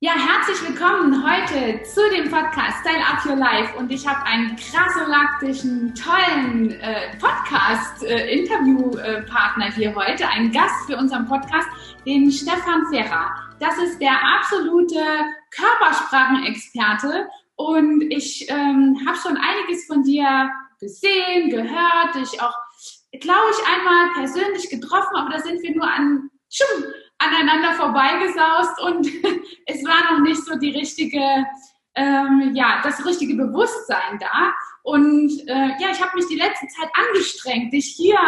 [0.00, 3.74] Ja, herzlich willkommen heute zu dem Podcast Style Up Your Life.
[3.78, 11.26] Und ich habe einen krassolaktischen, tollen äh, Podcast-Interviewpartner äh, hier heute, einen Gast für unseren
[11.26, 11.66] Podcast,
[12.04, 13.30] den Stefan Ferrer.
[13.58, 15.00] Das ist der absolute
[15.50, 17.30] Körpersprachenexperte.
[17.54, 22.52] Und ich ähm, habe schon einiges von dir gesehen, gehört, dich auch,
[23.18, 26.84] glaube ich, einmal persönlich getroffen, aber da sind wir nur an schum,
[27.26, 29.06] aneinander vorbeigesaust und
[29.66, 31.20] es war noch nicht so die richtige,
[31.94, 34.52] ähm, ja, das richtige Bewusstsein da.
[34.82, 38.18] Und äh, ja, ich habe mich die letzte Zeit angestrengt, dich hier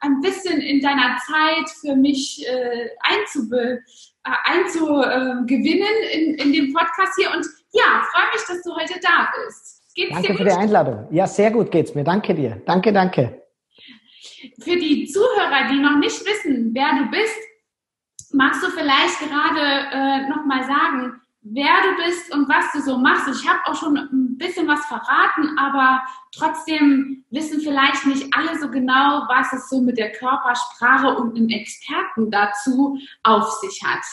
[0.00, 3.82] ein bisschen in deiner Zeit für mich äh, einzube
[4.24, 7.30] äh, einzugewinnen in, in dem Podcast hier.
[7.30, 9.78] Und ja, freue mich, dass du heute da bist.
[9.94, 11.06] Geht's danke für die Einladung.
[11.10, 12.04] Ja, sehr gut geht's mir.
[12.04, 12.62] Danke dir.
[12.66, 13.42] Danke, danke.
[14.60, 17.38] Für die Zuhörer, die noch nicht wissen, wer du bist,
[18.32, 19.60] Magst du vielleicht gerade
[19.92, 23.28] äh, nochmal sagen, wer du bist und was du so machst?
[23.28, 28.70] Ich habe auch schon ein bisschen was verraten, aber trotzdem wissen vielleicht nicht alle so
[28.70, 34.04] genau, was es so mit der Körpersprache und einem Experten dazu auf sich hat.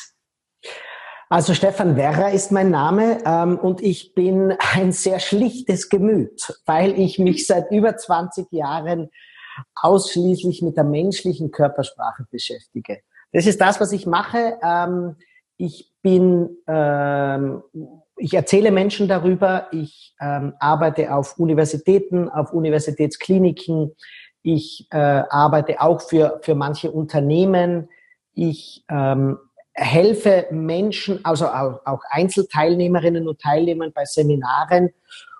[1.27, 6.97] Also Stefan Werrer ist mein Name ähm, und ich bin ein sehr schlichtes Gemüt, weil
[6.99, 9.09] ich mich seit über 20 Jahren
[9.75, 13.01] ausschließlich mit der menschlichen Körpersprache beschäftige.
[13.31, 14.57] Das ist das, was ich mache.
[14.63, 15.15] Ähm,
[15.57, 17.63] ich bin, ähm,
[18.17, 19.67] ich erzähle Menschen darüber.
[19.71, 23.95] Ich ähm, arbeite auf Universitäten, auf Universitätskliniken.
[24.41, 27.89] Ich äh, arbeite auch für, für manche Unternehmen.
[28.33, 29.37] Ich ähm,
[29.73, 34.91] helfe Menschen, also auch, auch Einzelteilnehmerinnen und Teilnehmern bei Seminaren.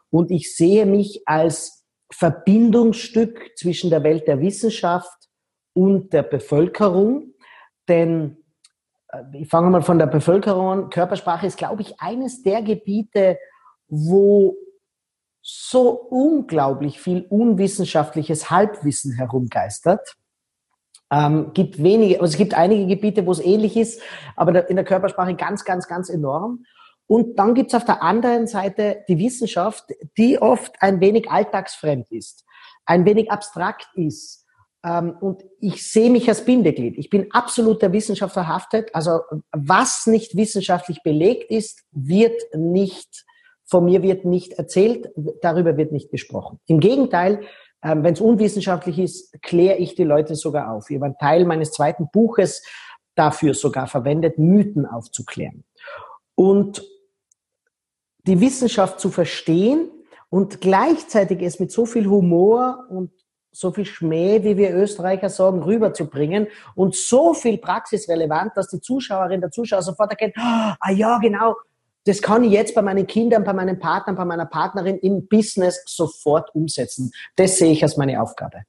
[0.10, 5.30] Und ich sehe mich als Verbindungsstück zwischen der Welt der Wissenschaft
[5.74, 7.35] und der Bevölkerung.
[7.88, 8.38] Denn
[9.10, 10.90] äh, ich fange mal von der Bevölkerung an.
[10.90, 13.38] Körpersprache ist, glaube ich, eines der Gebiete,
[13.88, 14.56] wo
[15.42, 20.16] so unglaublich viel unwissenschaftliches Halbwissen herumgeistert.
[21.12, 24.02] Ähm, gibt wenige, also es gibt einige Gebiete, wo es ähnlich ist,
[24.36, 26.66] aber in der Körpersprache ganz, ganz, ganz enorm.
[27.08, 29.86] Und dann gibt es auf der anderen Seite die Wissenschaft,
[30.18, 32.44] die oft ein wenig alltagsfremd ist,
[32.86, 34.45] ein wenig abstrakt ist,
[34.86, 36.98] und ich sehe mich als Bindeglied.
[36.98, 38.94] Ich bin absolut der Wissenschaft verhaftet.
[38.94, 43.26] Also was nicht wissenschaftlich belegt ist, wird nicht,
[43.66, 45.10] von mir wird nicht erzählt,
[45.42, 46.60] darüber wird nicht gesprochen.
[46.68, 47.42] Im Gegenteil,
[47.82, 50.90] ähm, wenn es unwissenschaftlich ist, kläre ich die Leute sogar auf.
[50.92, 52.64] Ich habe einen Teil meines zweiten Buches
[53.16, 55.64] dafür sogar verwendet, Mythen aufzuklären.
[56.36, 56.86] Und
[58.28, 59.90] die Wissenschaft zu verstehen
[60.30, 63.12] und gleichzeitig es mit so viel Humor und
[63.56, 69.42] so viel Schmäh, wie wir Österreicher sagen, rüberzubringen und so viel praxisrelevant, dass die Zuschauerin,
[69.42, 71.56] der Zuschauer sofort erkennt, ah ja, genau,
[72.06, 75.84] das kann ich jetzt bei meinen Kindern, bei meinen Partnern, bei meiner Partnerin im Business
[75.88, 77.12] sofort umsetzen.
[77.36, 78.64] Das sehe ich als meine Aufgabe.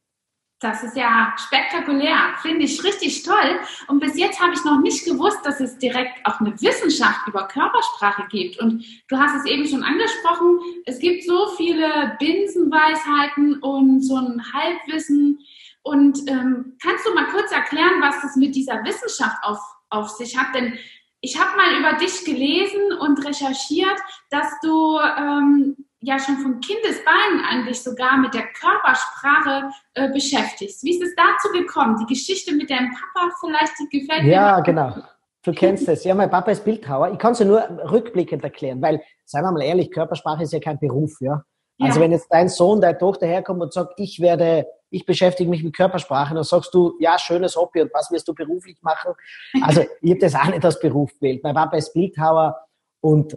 [0.61, 3.61] Das ist ja spektakulär, finde ich richtig toll.
[3.89, 7.47] Und bis jetzt habe ich noch nicht gewusst, dass es direkt auch eine Wissenschaft über
[7.47, 8.59] Körpersprache gibt.
[8.59, 14.43] Und du hast es eben schon angesprochen, es gibt so viele Binsenweisheiten und so ein
[14.55, 15.41] Halbwissen.
[15.83, 20.39] Und ähm, kannst du mal kurz erklären, was das mit dieser Wissenschaft auf, auf sich
[20.39, 20.55] hat?
[20.55, 20.79] Denn
[21.21, 23.99] ich habe mal über dich gelesen und recherchiert,
[24.31, 30.85] dass du ähm, ja schon von Kindesbeinen dich sogar mit der Körpersprache äh, beschäftigst.
[30.85, 31.97] Wie ist es dazu gekommen?
[31.99, 34.33] Die Geschichte mit deinem Papa vielleicht, die gefällt mir.
[34.33, 34.95] Ja, genau.
[35.43, 36.05] Du kennst es.
[36.05, 37.11] Ja, mein Papa ist Bildhauer.
[37.13, 40.61] Ich kann es ja nur rückblickend erklären, weil, seien wir mal ehrlich, Körpersprache ist ja
[40.61, 41.43] kein Beruf, ja.
[41.81, 42.05] Also ja.
[42.05, 45.77] wenn jetzt dein Sohn, deine Tochter herkommt und sagt, ich werde, ich beschäftige mich mit
[45.77, 49.13] Körpersprache, dann sagst du, ja, schönes Hobby und was wirst du beruflich machen?
[49.61, 51.43] Also ich habe das auch nicht als Beruf gewählt.
[51.43, 52.57] Mein Papa ist Bildhauer
[53.01, 53.37] und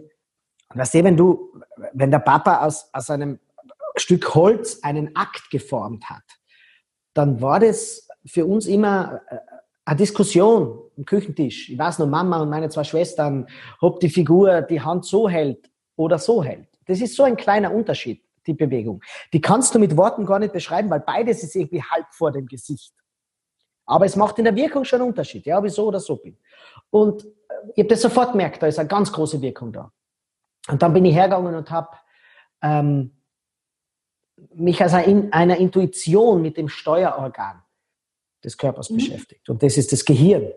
[0.74, 1.52] weißt du, wenn du,
[1.92, 3.38] wenn der Papa aus, aus einem
[3.96, 6.22] Stück Holz einen Akt geformt hat,
[7.14, 9.38] dann war das für uns immer äh,
[9.84, 11.68] eine Diskussion am Küchentisch.
[11.70, 13.48] Ich weiß noch, Mama und meine zwei Schwestern,
[13.80, 16.68] ob die Figur die Hand so hält oder so hält.
[16.86, 19.02] Das ist so ein kleiner Unterschied, die Bewegung.
[19.32, 22.46] Die kannst du mit Worten gar nicht beschreiben, weil beides ist irgendwie halb vor dem
[22.46, 22.94] Gesicht.
[23.86, 26.16] Aber es macht in der Wirkung schon einen Unterschied, ja, ob ich so oder so
[26.16, 26.38] bin.
[26.90, 27.28] Und äh,
[27.74, 29.92] ich habe das sofort gemerkt, da ist eine ganz große Wirkung da.
[30.68, 31.96] Und dann bin ich hergegangen und habe
[32.62, 33.16] ähm,
[34.54, 37.62] mich als einer Intuition mit dem Steuerorgan
[38.44, 38.96] des Körpers mhm.
[38.96, 39.48] beschäftigt.
[39.48, 40.52] Und das ist das Gehirn.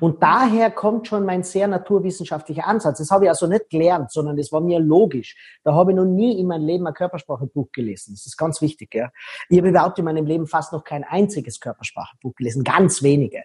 [0.00, 2.98] Und daher kommt schon mein sehr naturwissenschaftlicher Ansatz.
[2.98, 5.36] Das habe ich also nicht gelernt, sondern das war mir logisch.
[5.62, 8.14] Da habe ich noch nie in meinem Leben ein Körpersprachebuch gelesen.
[8.14, 8.92] Das ist ganz wichtig.
[8.94, 9.10] Ja.
[9.48, 13.44] Ich habe überhaupt in meinem Leben fast noch kein einziges Körpersprachebuch gelesen, ganz wenige.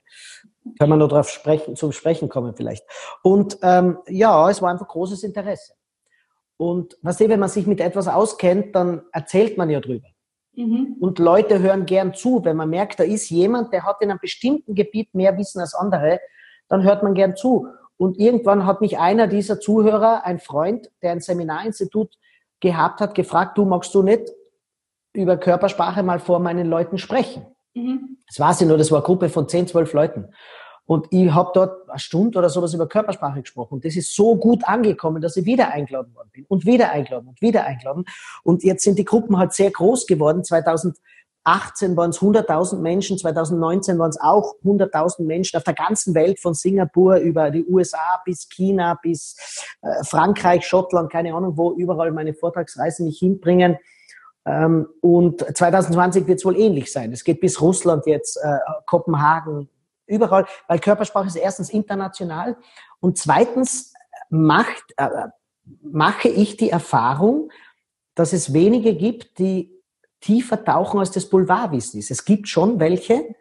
[0.79, 2.83] Können wir noch darauf sprechen, zum Sprechen kommen vielleicht.
[3.21, 5.73] Und ähm, ja, es war einfach großes Interesse.
[6.57, 10.07] Und was wenn man sich mit etwas auskennt, dann erzählt man ja drüber.
[10.55, 10.97] Mhm.
[10.99, 12.43] Und Leute hören gern zu.
[12.43, 15.73] Wenn man merkt, da ist jemand, der hat in einem bestimmten Gebiet mehr Wissen als
[15.73, 16.19] andere,
[16.69, 17.67] dann hört man gern zu.
[17.97, 22.15] Und irgendwann hat mich einer dieser Zuhörer, ein Freund, der ein Seminarinstitut
[22.59, 24.29] gehabt hat, gefragt, du magst du nicht
[25.13, 27.45] über Körpersprache mal vor meinen Leuten sprechen?
[27.73, 28.17] Mhm.
[28.27, 30.29] Das war sie nur, das war eine Gruppe von 10, 12 Leuten.
[30.85, 33.75] Und ich habe dort eine Stunde oder sowas über Körpersprache gesprochen.
[33.75, 37.29] Und das ist so gut angekommen, dass ich wieder eingeladen worden bin und wieder eingeladen
[37.29, 38.05] und wieder eingeladen.
[38.43, 40.43] Und jetzt sind die Gruppen halt sehr groß geworden.
[40.43, 46.41] 2018 waren es 100.000 Menschen, 2019 waren es auch 100.000 Menschen auf der ganzen Welt,
[46.41, 49.37] von Singapur über die USA bis China bis
[49.81, 53.77] äh, Frankreich, Schottland, keine Ahnung, wo überall meine Vortragsreisen mich hinbringen.
[54.45, 57.13] Ähm, und 2020 wird es wohl ähnlich sein.
[57.13, 59.69] Es geht bis Russland jetzt, äh, Kopenhagen,
[60.05, 62.57] überall, weil Körpersprache ist erstens international
[62.99, 63.93] und zweitens
[64.29, 65.27] macht, äh,
[65.81, 67.51] mache ich die Erfahrung,
[68.15, 69.71] dass es wenige gibt, die
[70.21, 72.11] tiefer tauchen als das Boulevardwissen ist.
[72.11, 73.35] Es gibt schon welche,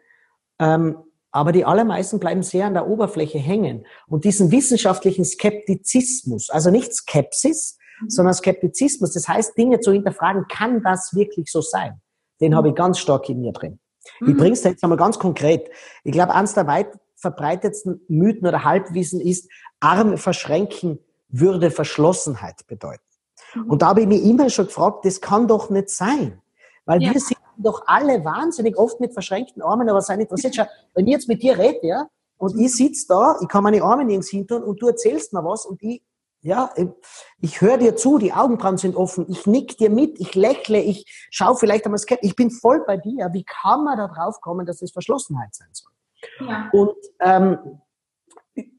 [0.59, 0.97] ähm,
[1.31, 3.85] aber die allermeisten bleiben sehr an der Oberfläche hängen.
[4.07, 8.09] Und diesen wissenschaftlichen Skeptizismus, also nicht Skepsis, mhm.
[8.09, 12.01] sondern Skeptizismus, das heißt, Dinge zu hinterfragen, kann das wirklich so sein?
[12.39, 12.55] Den mhm.
[12.57, 13.79] habe ich ganz stark in mir drin.
[14.19, 14.29] Mhm.
[14.29, 15.69] Ich bringe es jetzt einmal ganz konkret.
[16.03, 23.03] Ich glaube, eines der weit verbreitetsten Mythen oder Halbwissen ist, Arme verschränken würde Verschlossenheit bedeuten.
[23.55, 23.69] Mhm.
[23.69, 26.41] Und da habe ich mich immer schon gefragt, das kann doch nicht sein.
[26.85, 27.13] Weil ja.
[27.13, 30.55] wir sind doch alle wahnsinnig oft mit verschränkten Armen, aber sei nicht interessiert.
[30.55, 30.65] Schau,
[30.95, 32.07] wenn ich jetzt mit dir rede, ja,
[32.37, 35.43] und ich sitze da, ich kann meine Arme nirgends hin tun und du erzählst mir
[35.45, 36.01] was und ich
[36.43, 36.73] ja,
[37.39, 41.05] ich höre dir zu, die Augenbrauen sind offen, ich nick dir mit, ich lächle, ich
[41.31, 43.29] schaue vielleicht einmal skeptisch, ich bin voll bei dir.
[43.31, 45.91] Wie kann man da drauf kommen, dass es Verschlossenheit sein soll?
[46.47, 46.69] Ja.
[46.73, 47.79] Und ähm,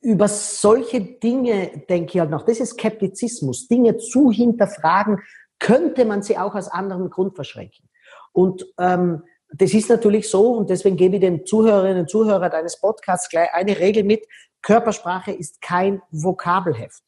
[0.02, 5.20] über solche Dinge denke ich halt noch, das ist Skeptizismus, Dinge zu hinterfragen,
[5.58, 7.88] könnte man sie auch aus anderem Grund verschränken.
[8.32, 12.78] Und ähm, das ist natürlich so, und deswegen gebe ich den Zuhörerinnen und Zuhörern deines
[12.78, 14.26] Podcasts gleich eine Regel mit,
[14.60, 17.02] Körpersprache ist kein Vokabelheft.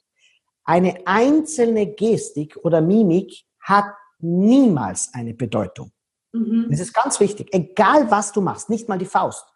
[0.66, 3.86] Eine einzelne Gestik oder Mimik hat
[4.18, 5.92] niemals eine Bedeutung.
[6.32, 6.66] Mhm.
[6.70, 7.48] Das ist ganz wichtig.
[7.52, 9.46] Egal was du machst, nicht mal die Faust.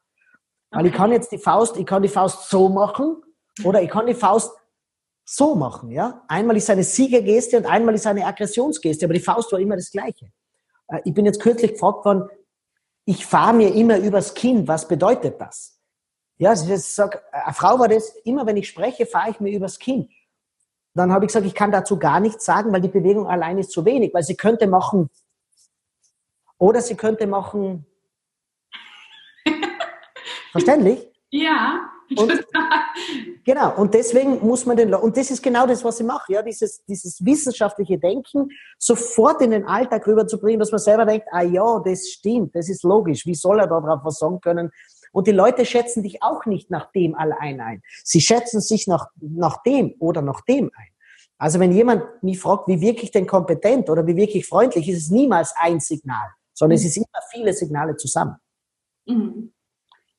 [0.71, 3.23] Weil ich kann jetzt die Faust, ich kann die Faust so machen
[3.65, 4.53] oder ich kann die Faust
[5.25, 6.25] so machen, ja.
[6.29, 9.91] Einmal ist eine Siegergeste und einmal ist eine Aggressionsgeste, aber die Faust war immer das
[9.91, 10.33] Gleiche.
[10.89, 12.29] Äh, ich bin jetzt kürzlich gefragt worden,
[13.05, 15.81] ich fahre mir immer übers Kinn, was bedeutet das?
[16.39, 19.51] Ja, also ich sag, eine Frau war das, immer wenn ich spreche, fahre ich mir
[19.51, 20.09] übers Kinn.
[20.95, 23.71] Dann habe ich gesagt, ich kann dazu gar nichts sagen, weil die Bewegung allein ist
[23.71, 25.09] zu wenig, weil sie könnte machen
[26.59, 27.87] oder sie könnte machen.
[30.53, 31.11] Verständlich?
[31.31, 31.91] Ja.
[32.17, 32.45] Und,
[33.45, 36.43] genau, und deswegen muss man den, und das ist genau das, was ich mache, ja,
[36.43, 38.49] dieses, dieses wissenschaftliche Denken
[38.79, 42.83] sofort in den Alltag rüberzubringen, dass man selber denkt, ah ja, das stimmt, das ist
[42.83, 44.73] logisch, wie soll er darauf was sagen können,
[45.13, 47.83] und die Leute schätzen dich auch nicht nach dem allein ein.
[48.05, 50.89] Sie schätzen sich nach, nach dem oder nach dem ein.
[51.39, 55.11] Also wenn jemand mich fragt, wie wirklich denn kompetent oder wie wirklich freundlich, ist es
[55.11, 56.81] niemals ein Signal, sondern mhm.
[56.81, 58.37] es ist immer viele Signale zusammen.
[59.07, 59.53] Mhm.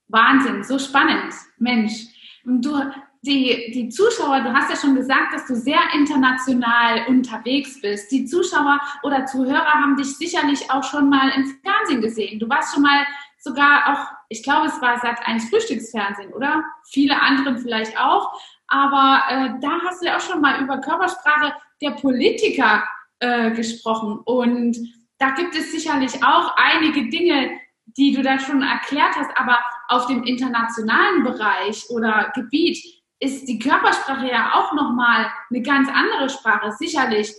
[0.08, 2.08] Wahnsinn, so spannend, Mensch.
[2.44, 2.74] Und du,
[3.22, 8.12] die, die Zuschauer, du hast ja schon gesagt, dass du sehr international unterwegs bist.
[8.12, 12.40] Die Zuschauer oder Zuhörer haben dich sicherlich auch schon mal im Fernsehen gesehen.
[12.40, 13.06] Du warst schon mal
[13.42, 16.64] sogar auch, ich glaube, es war seit eines Frühstücksfernsehen, oder?
[16.90, 18.40] Viele anderen vielleicht auch.
[18.68, 22.84] Aber äh, da hast du ja auch schon mal über Körpersprache der Politiker
[23.20, 24.20] äh, gesprochen.
[24.20, 24.78] Und
[25.18, 29.36] da gibt es sicherlich auch einige Dinge, die du da schon erklärt hast.
[29.36, 29.58] Aber
[29.90, 32.78] auf dem internationalen Bereich oder Gebiet
[33.20, 36.72] ist die Körpersprache ja auch nochmal eine ganz andere Sprache.
[36.74, 37.34] Sicherlich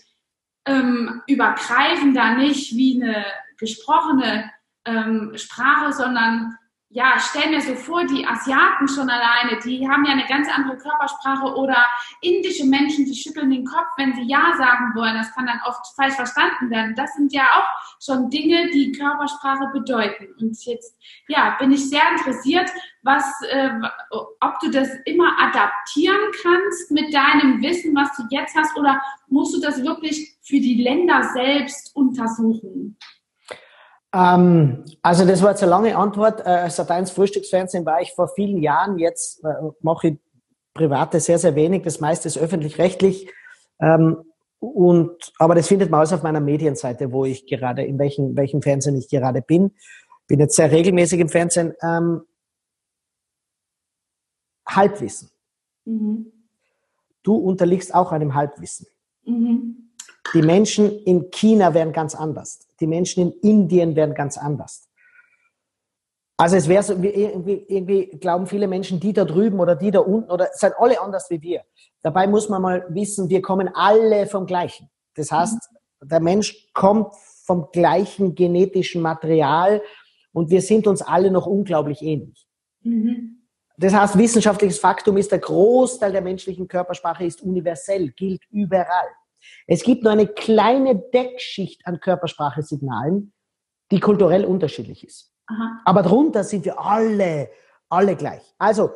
[0.67, 3.25] ähm, übergreifender, nicht wie eine
[3.59, 4.51] gesprochene
[4.85, 6.57] ähm, Sprache, sondern
[6.95, 10.77] ja, stell mir so vor, die Asiaten schon alleine, die haben ja eine ganz andere
[10.77, 11.87] Körpersprache oder
[12.21, 15.15] indische Menschen, die schütteln den Kopf, wenn sie Ja sagen wollen.
[15.15, 16.95] Das kann dann oft falsch verstanden werden.
[16.95, 20.35] Das sind ja auch schon Dinge, die Körpersprache bedeuten.
[20.39, 20.95] Und jetzt,
[21.29, 22.71] ja, bin ich sehr interessiert,
[23.03, 23.71] was, äh,
[24.11, 29.55] ob du das immer adaptieren kannst mit deinem Wissen, was du jetzt hast, oder musst
[29.55, 32.99] du das wirklich für die Länder selbst untersuchen?
[34.15, 36.41] Ähm, also das war jetzt eine lange Antwort.
[36.41, 38.99] Äh, Sat1 Frühstücksfernsehen war ich vor vielen Jahren.
[38.99, 39.49] Jetzt äh,
[39.81, 40.19] mache ich
[40.75, 41.83] private sehr, sehr wenig.
[41.83, 43.31] Das meiste ist öffentlich-rechtlich.
[43.81, 44.25] Ähm,
[44.61, 48.63] und, aber das findet man alles auf meiner Medienseite, wo ich gerade, in welchem, welchem
[48.63, 49.73] Fernsehen ich gerade bin.
[50.29, 51.75] Bin jetzt sehr regelmäßig im Fernsehen.
[51.83, 52.23] Ähm,
[54.69, 55.31] Halbwissen.
[55.85, 56.33] Mhm.
[57.23, 58.87] Du unterliegst auch einem Halbwissen.
[59.25, 59.82] Mhm.
[60.35, 62.61] Die Menschen in China werden ganz anders.
[62.81, 64.89] Die Menschen in Indien werden ganz anders.
[66.37, 70.01] Also es wäre so, irgendwie, irgendwie glauben viele Menschen, die da drüben oder die da
[70.01, 71.63] unten oder seid alle anders wie wir.
[72.03, 74.89] Dabei muss man mal wissen, wir kommen alle vom Gleichen.
[75.15, 75.57] Das heißt,
[76.03, 79.83] der Mensch kommt vom gleichen genetischen Material
[80.33, 82.49] und wir sind uns alle noch unglaublich ähnlich.
[82.83, 83.43] Mhm.
[83.77, 89.09] Das heißt, wissenschaftliches Faktum ist, der Großteil der menschlichen Körpersprache ist universell, gilt überall.
[89.67, 93.33] Es gibt nur eine kleine Deckschicht an Körpersprachesignalen,
[93.91, 95.33] die kulturell unterschiedlich ist.
[95.47, 95.81] Aha.
[95.85, 97.51] Aber darunter sind wir alle,
[97.89, 98.43] alle gleich.
[98.59, 98.91] Also,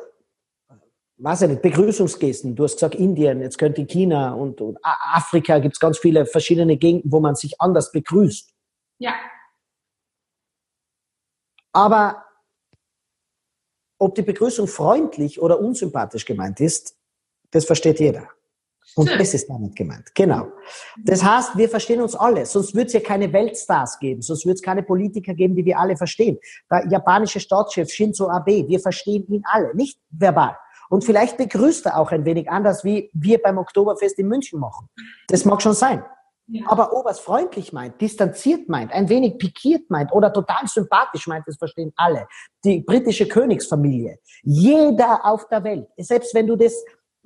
[1.17, 2.55] weiß ich nicht, Begrüßungsgesten.
[2.55, 6.77] Du hast gesagt Indien, jetzt könnte China und, und Afrika gibt es ganz viele verschiedene
[6.77, 8.53] Gegenden, wo man sich anders begrüßt.
[8.99, 9.13] Ja.
[11.73, 12.23] Aber
[13.99, 16.97] ob die Begrüßung freundlich oder unsympathisch gemeint ist,
[17.51, 18.29] das versteht jeder.
[18.95, 20.13] Und das ist damit gemeint.
[20.15, 20.47] Genau.
[21.03, 22.45] Das heißt, wir verstehen uns alle.
[22.45, 24.21] Sonst würde es ja keine Weltstars geben.
[24.21, 26.37] Sonst würde es keine Politiker geben, die wir alle verstehen.
[26.71, 29.75] Der japanische Staatschef Shinzo Abe, wir verstehen ihn alle.
[29.75, 30.57] Nicht verbal.
[30.89, 34.89] Und vielleicht begrüßt er auch ein wenig anders, wie wir beim Oktoberfest in München machen.
[35.27, 36.03] Das mag schon sein.
[36.49, 36.63] Ja.
[36.67, 41.27] Aber ob er es freundlich meint, distanziert meint, ein wenig pikiert meint oder total sympathisch
[41.27, 42.25] meint, das verstehen alle.
[42.63, 44.19] Die britische Königsfamilie.
[44.43, 45.87] Jeder auf der Welt.
[45.97, 46.73] Selbst wenn du das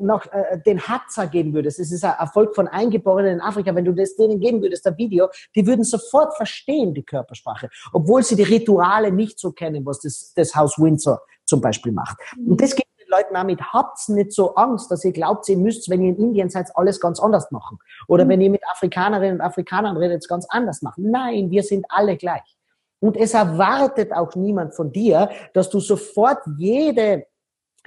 [0.01, 3.85] noch äh, den Hatzer geben würdest, es ist ein Erfolg von Eingeborenen in Afrika, wenn
[3.85, 8.35] du das denen geben würdest, der Video, die würden sofort verstehen, die Körpersprache, obwohl sie
[8.35, 12.17] die Rituale nicht so kennen, was das, das Haus Windsor zum Beispiel macht.
[12.37, 15.57] Und das gibt den Leuten auch mit, habt's nicht so Angst, dass ihr glaubt, ihr
[15.57, 17.77] müsst, wenn ihr in Indien seid, alles ganz anders machen.
[18.07, 18.29] Oder mhm.
[18.29, 21.11] wenn ihr mit Afrikanerinnen und Afrikanern redet, ganz anders machen.
[21.11, 22.57] Nein, wir sind alle gleich.
[22.99, 27.25] Und es erwartet auch niemand von dir, dass du sofort jede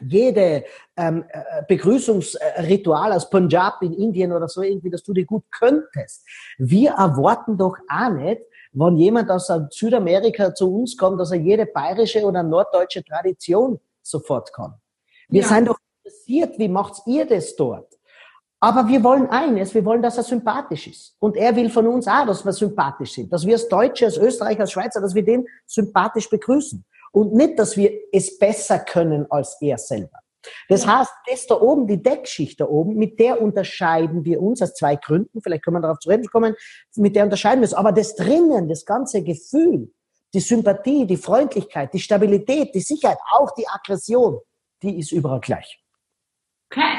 [0.01, 0.65] jede
[0.97, 6.25] ähm, äh, Begrüßungsritual aus Punjab in Indien oder so irgendwie, dass du die gut könntest.
[6.59, 11.67] Wir erwarten doch auch nicht, wenn jemand aus Südamerika zu uns kommt, dass er jede
[11.67, 14.75] bayerische oder norddeutsche Tradition sofort kann.
[15.29, 15.49] Wir ja.
[15.49, 17.95] sind doch interessiert, wie macht ihr das dort?
[18.61, 21.17] Aber wir wollen eines, wir wollen, dass er sympathisch ist.
[21.19, 23.31] Und er will von uns auch, dass wir sympathisch sind.
[23.31, 26.85] Dass wir als Deutsche, als Österreicher, als Schweizer, dass wir den sympathisch begrüßen
[27.15, 30.19] und nicht, dass wir es besser können als er selber.
[30.69, 34.75] Das heißt, das da oben, die Deckschicht da oben, mit der unterscheiden wir uns aus
[34.75, 36.55] zwei Gründen, vielleicht können wir darauf zu reden kommen,
[36.97, 37.75] mit der unterscheiden wir uns.
[37.75, 39.91] Aber das drinnen, das ganze Gefühl,
[40.35, 44.41] die Sympathie, die Freundlichkeit, die Stabilität, die Sicherheit, auch die Aggression,
[44.83, 45.81] die ist überall gleich.
[46.71, 46.99] Okay.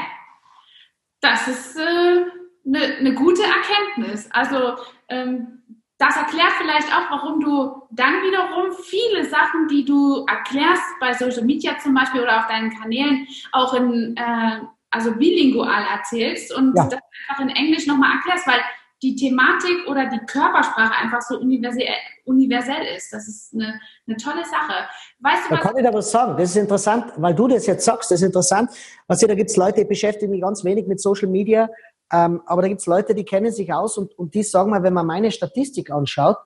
[1.20, 2.24] Das ist eine äh,
[2.64, 4.28] ne, ne gute Erkenntnis.
[4.32, 4.76] Also
[5.08, 11.14] ähm, das erklärt vielleicht auch, warum du dann wiederum viele Sachen, die du erklärst bei
[11.14, 14.60] Social Media zum Beispiel oder auf deinen Kanälen, auch in äh,
[14.90, 16.84] also bilingual erzählst und ja.
[16.84, 18.60] das einfach in Englisch nochmal erklärst, weil
[19.02, 21.86] die Thematik oder die Körpersprache einfach so universell,
[22.24, 23.12] universell ist.
[23.12, 24.88] Das ist eine, eine tolle Sache.
[25.20, 26.36] Weißt du, da kann ich da was sagen.
[26.36, 28.10] Das ist interessant, weil du das jetzt sagst.
[28.10, 28.70] Das ist interessant.
[29.06, 31.68] Also, da gibt es Leute, die beschäftigen mich ganz wenig mit Social Media
[32.12, 34.82] ähm, aber da gibt es Leute, die kennen sich aus und, und die sagen mal,
[34.82, 36.36] wenn man meine Statistik anschaut,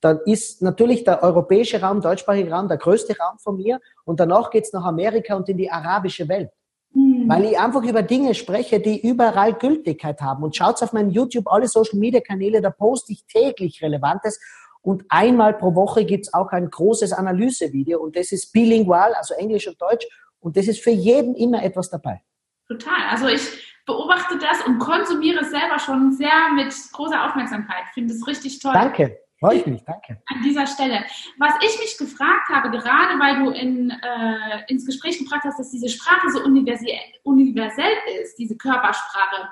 [0.00, 4.50] dann ist natürlich der europäische Raum, deutschsprachige Raum der größte Raum von mir und danach
[4.50, 6.50] geht's nach Amerika und in die arabische Welt.
[6.94, 7.28] Mhm.
[7.28, 10.42] Weil ich einfach über Dinge spreche, die überall Gültigkeit haben.
[10.42, 14.40] Und schaut auf meinen YouTube, alle Social Media Kanäle, da poste ich täglich Relevantes.
[14.82, 19.68] Und einmal pro Woche gibt's auch ein großes Analysevideo und das ist bilingual, also Englisch
[19.68, 20.06] und Deutsch.
[20.40, 22.22] Und das ist für jeden immer etwas dabei.
[22.66, 23.10] Total.
[23.10, 27.84] Also ich beobachte das und konsumiere es selber schon sehr mit großer Aufmerksamkeit.
[27.92, 28.72] Finde es richtig toll.
[28.72, 29.18] Danke.
[29.40, 30.22] Freue ich mich, danke.
[30.26, 31.02] An dieser Stelle.
[31.38, 35.70] Was ich mich gefragt habe, gerade weil du in, äh, ins Gespräch gebracht hast, dass
[35.70, 39.48] diese Sprache so universell, universell ist, diese Körpersprache,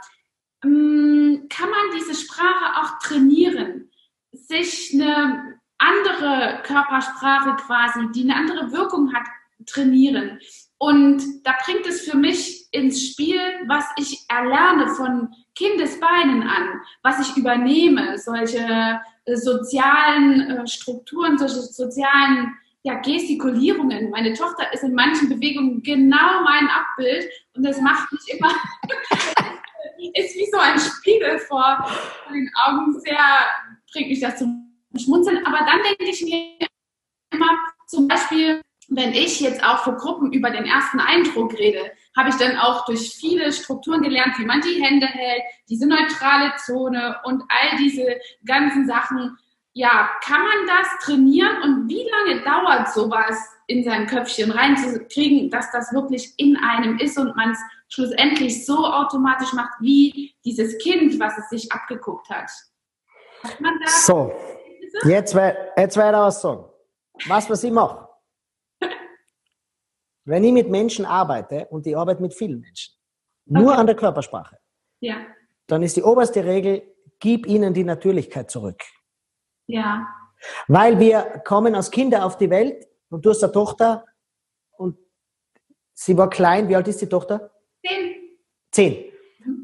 [0.63, 3.91] ähm, kann man diese Sprache auch trainieren?
[4.33, 9.27] Sich eine andere Körpersprache quasi, die eine andere Wirkung hat,
[9.65, 10.39] trainieren?
[10.79, 17.29] Und da bringt es für mich ins Spiel, was ich erlerne von Kindesbeinen an, was
[17.29, 24.11] ich übernehme, solche äh, sozialen äh, Strukturen, solche sozialen ja, Gestikulierungen.
[24.11, 28.51] Meine Tochter ist in manchen Bewegungen genau mein Abbild und das macht mich immer,
[30.15, 31.91] ist wie so ein Spiegel vor
[32.33, 33.19] den Augen, sehr,
[33.93, 35.45] bringt mich das zum Schmunzeln.
[35.45, 36.69] Aber dann denke ich mir
[37.33, 42.31] immer zum Beispiel, wenn ich jetzt auch für Gruppen über den ersten Eindruck rede, habe
[42.31, 47.17] ich dann auch durch viele Strukturen gelernt, wie man die Hände hält, diese neutrale Zone
[47.25, 49.37] und all diese ganzen Sachen.
[49.75, 53.37] ja, kann man das trainieren und wie lange dauert sowas
[53.69, 58.85] in sein Köpfchen reinzukriegen, dass das wirklich in einem ist und man es schlussendlich so
[58.85, 62.51] automatisch macht, wie dieses Kind, was es sich abgeguckt hat?
[63.45, 64.33] hat so,
[65.05, 65.35] jetzt,
[65.77, 66.65] jetzt werde ich was sagen.
[67.27, 68.08] Was, was ich mache.
[70.29, 72.95] Wenn ich mit Menschen arbeite und ich arbeite mit vielen Menschen,
[73.47, 73.81] nur okay.
[73.81, 74.59] an der Körpersprache,
[75.01, 75.17] ja.
[75.67, 76.83] dann ist die oberste Regel,
[77.19, 78.83] gib ihnen die Natürlichkeit zurück.
[79.67, 80.07] Ja.
[80.67, 84.05] Weil wir kommen als Kinder auf die Welt und du hast eine Tochter
[84.77, 84.99] und
[85.95, 86.69] sie war klein.
[86.69, 87.51] Wie alt ist die Tochter?
[87.83, 88.15] Zehn.
[88.71, 89.05] Zehn.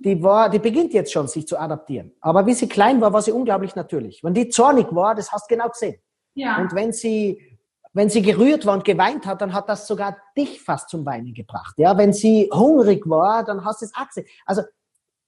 [0.02, 2.14] Die, war, die beginnt jetzt schon, sich zu adaptieren.
[2.22, 4.24] Aber wie sie klein war, war sie unglaublich natürlich.
[4.24, 6.00] Wenn die zornig war, das hast du genau gesehen.
[6.34, 6.56] Ja.
[6.56, 7.53] Und wenn sie,
[7.94, 11.32] wenn sie gerührt war und geweint hat, dann hat das sogar dich fast zum Weinen
[11.32, 11.74] gebracht.
[11.78, 14.26] Ja, wenn sie hungrig war, dann hast du es auch gesehen.
[14.44, 14.62] Also,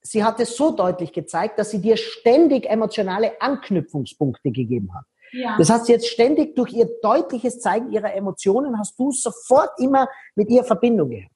[0.03, 5.05] sie hat es so deutlich gezeigt, dass sie dir ständig emotionale Anknüpfungspunkte gegeben hat.
[5.33, 5.57] Ja.
[5.59, 10.51] Das heißt, jetzt ständig durch ihr deutliches Zeigen ihrer Emotionen hast du sofort immer mit
[10.51, 11.33] ihr Verbindung gehabt.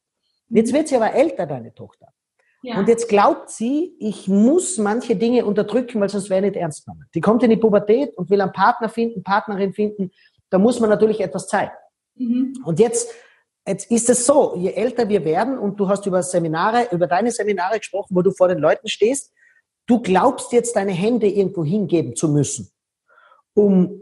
[0.48, 2.08] Jetzt wird sie aber älter, deine Tochter.
[2.62, 2.78] Ja.
[2.78, 7.06] Und jetzt glaubt sie, ich muss manche Dinge unterdrücken, weil sonst wäre nicht ernst genommen.
[7.14, 10.10] Die kommt in die Pubertät und will einen Partner finden, Partnerin finden.
[10.50, 11.72] Da muss man natürlich etwas zeigen.
[12.16, 12.54] Mhm.
[12.64, 13.10] Und jetzt,
[13.66, 17.30] jetzt ist es so, je älter wir werden und du hast über Seminare, über deine
[17.30, 19.32] Seminare gesprochen, wo du vor den Leuten stehst,
[19.86, 22.70] du glaubst jetzt deine Hände irgendwo hingeben zu müssen,
[23.54, 24.00] um,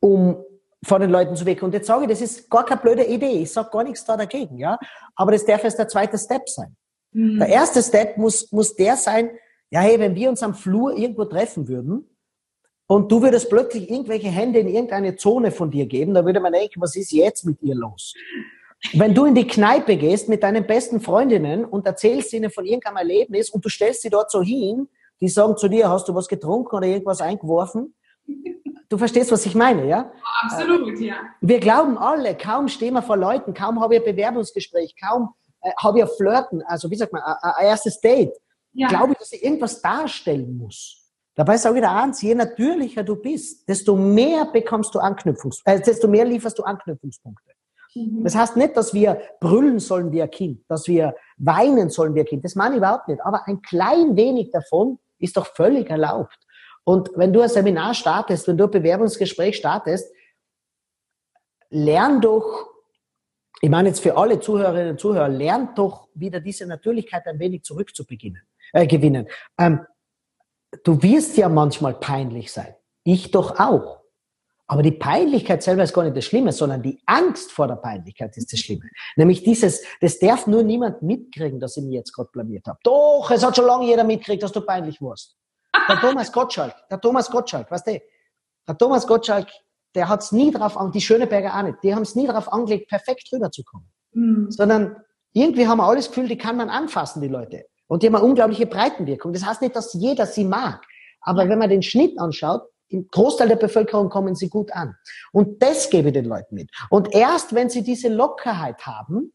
[0.00, 0.44] um
[0.84, 1.66] vor den Leuten zu wirken.
[1.66, 3.42] Und jetzt sage ich, das ist gar keine blöde Idee.
[3.42, 4.78] Ich sage gar nichts da dagegen, ja.
[5.14, 6.76] Aber das darf jetzt der zweite Step sein.
[7.12, 7.38] Mhm.
[7.38, 9.30] Der erste Step muss, muss der sein,
[9.70, 12.13] ja, hey, wenn wir uns am Flur irgendwo treffen würden
[12.86, 16.52] und du würdest plötzlich irgendwelche Hände in irgendeine Zone von dir geben, dann würde man
[16.52, 18.14] denken, was ist jetzt mit ihr los?
[18.92, 22.98] Wenn du in die Kneipe gehst mit deinen besten Freundinnen und erzählst ihnen von irgendeinem
[22.98, 24.88] Erlebnis und du stellst sie dort so hin,
[25.20, 27.94] die sagen zu dir, hast du was getrunken oder irgendwas eingeworfen?
[28.90, 30.12] Du verstehst, was ich meine, ja?
[30.42, 31.16] Absolut, ja.
[31.40, 35.30] Wir glauben alle, kaum stehen wir vor Leuten, kaum habe ich ein Bewerbungsgespräch, kaum
[35.62, 38.34] äh, habe ich ein Flirten, also wie sagt man, ein erstes Date,
[38.72, 38.88] ja.
[38.88, 41.03] glaube ich, dass ich irgendwas darstellen muss.
[41.34, 45.80] Dabei sage ich dir eins, je natürlicher du bist, desto mehr bekommst du Anknüpfungs, äh,
[45.80, 47.50] desto mehr lieferst du Anknüpfungspunkte.
[47.94, 48.22] Mhm.
[48.22, 52.20] Das heißt nicht, dass wir brüllen sollen wie ein Kind, dass wir weinen sollen wie
[52.20, 52.44] ein Kind.
[52.44, 53.20] Das meine ich überhaupt nicht.
[53.24, 56.38] Aber ein klein wenig davon ist doch völlig erlaubt.
[56.84, 60.12] Und wenn du ein Seminar startest, wenn du ein Bewerbungsgespräch startest,
[61.70, 62.74] lern doch
[63.64, 67.62] ich meine jetzt für alle Zuhörerinnen und Zuhörer, lernt doch wieder diese Natürlichkeit ein wenig
[67.62, 68.42] zurückzubeginnen,
[68.74, 69.26] äh, gewinnen.
[69.58, 69.86] Ähm,
[70.84, 72.74] du wirst ja manchmal peinlich sein.
[73.04, 74.00] Ich doch auch.
[74.66, 78.34] Aber die Peinlichkeit selber ist gar nicht das Schlimme, sondern die Angst vor der Peinlichkeit
[78.36, 78.88] ist das Schlimme.
[79.14, 82.78] Nämlich dieses, das darf nur niemand mitkriegen, dass ich mich jetzt gerade blamiert habe.
[82.82, 85.36] Doch, es hat schon lange jeder mitkriegt, dass du peinlich warst.
[85.88, 88.00] Der Thomas Gottschalk, der Thomas Gottschalk, weißt du,
[88.66, 89.48] der Thomas Gottschalk
[89.94, 92.52] der hat es nie drauf an, die Schöneberger auch nicht, die haben es nie darauf
[92.52, 93.88] angelegt, perfekt rüberzukommen.
[94.12, 94.50] Mhm.
[94.50, 94.96] Sondern
[95.32, 97.66] irgendwie haben wir alles Gefühl, die kann man anfassen, die Leute.
[97.86, 99.32] Und die haben eine unglaubliche Breitenwirkung.
[99.32, 100.84] Das heißt nicht, dass jeder sie mag.
[101.20, 104.94] Aber wenn man den Schnitt anschaut, im Großteil der Bevölkerung kommen sie gut an.
[105.32, 106.70] Und das gebe ich den Leuten mit.
[106.90, 109.32] Und erst wenn sie diese Lockerheit haben,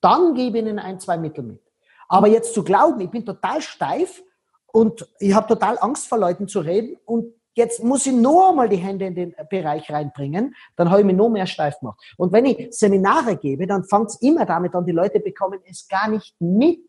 [0.00, 1.60] dann gebe ich ihnen ein, zwei Mittel mit.
[2.08, 4.22] Aber jetzt zu glauben, ich bin total steif
[4.66, 8.68] und ich habe total Angst vor Leuten zu reden und jetzt muss ich nur mal
[8.68, 12.00] die Hände in den Bereich reinbringen, dann habe ich mich nur mehr steif gemacht.
[12.16, 15.86] Und wenn ich Seminare gebe, dann fängt es immer damit an, die Leute bekommen es
[15.88, 16.84] gar nicht mit,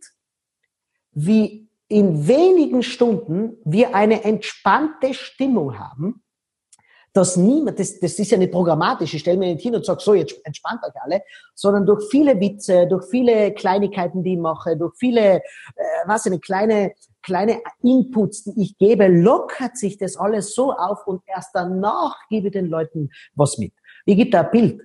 [1.12, 6.24] wie in wenigen Stunden wir eine entspannte Stimmung haben,
[7.13, 10.00] dass niemand, das, das ist ja nicht programmatisch, ich stelle mir nicht hin und sage,
[10.02, 11.21] so, jetzt entspannt euch alle,
[11.54, 15.41] sondern durch viele Witze, durch viele Kleinigkeiten, die ich mache, durch viele, äh,
[16.06, 21.21] was eine kleine, kleine Inputs, die ich gebe, lockert sich das alles so auf und
[21.28, 23.74] erst danach gebe ich den Leuten was mit.
[24.06, 24.82] Ich gebe da ein Bild.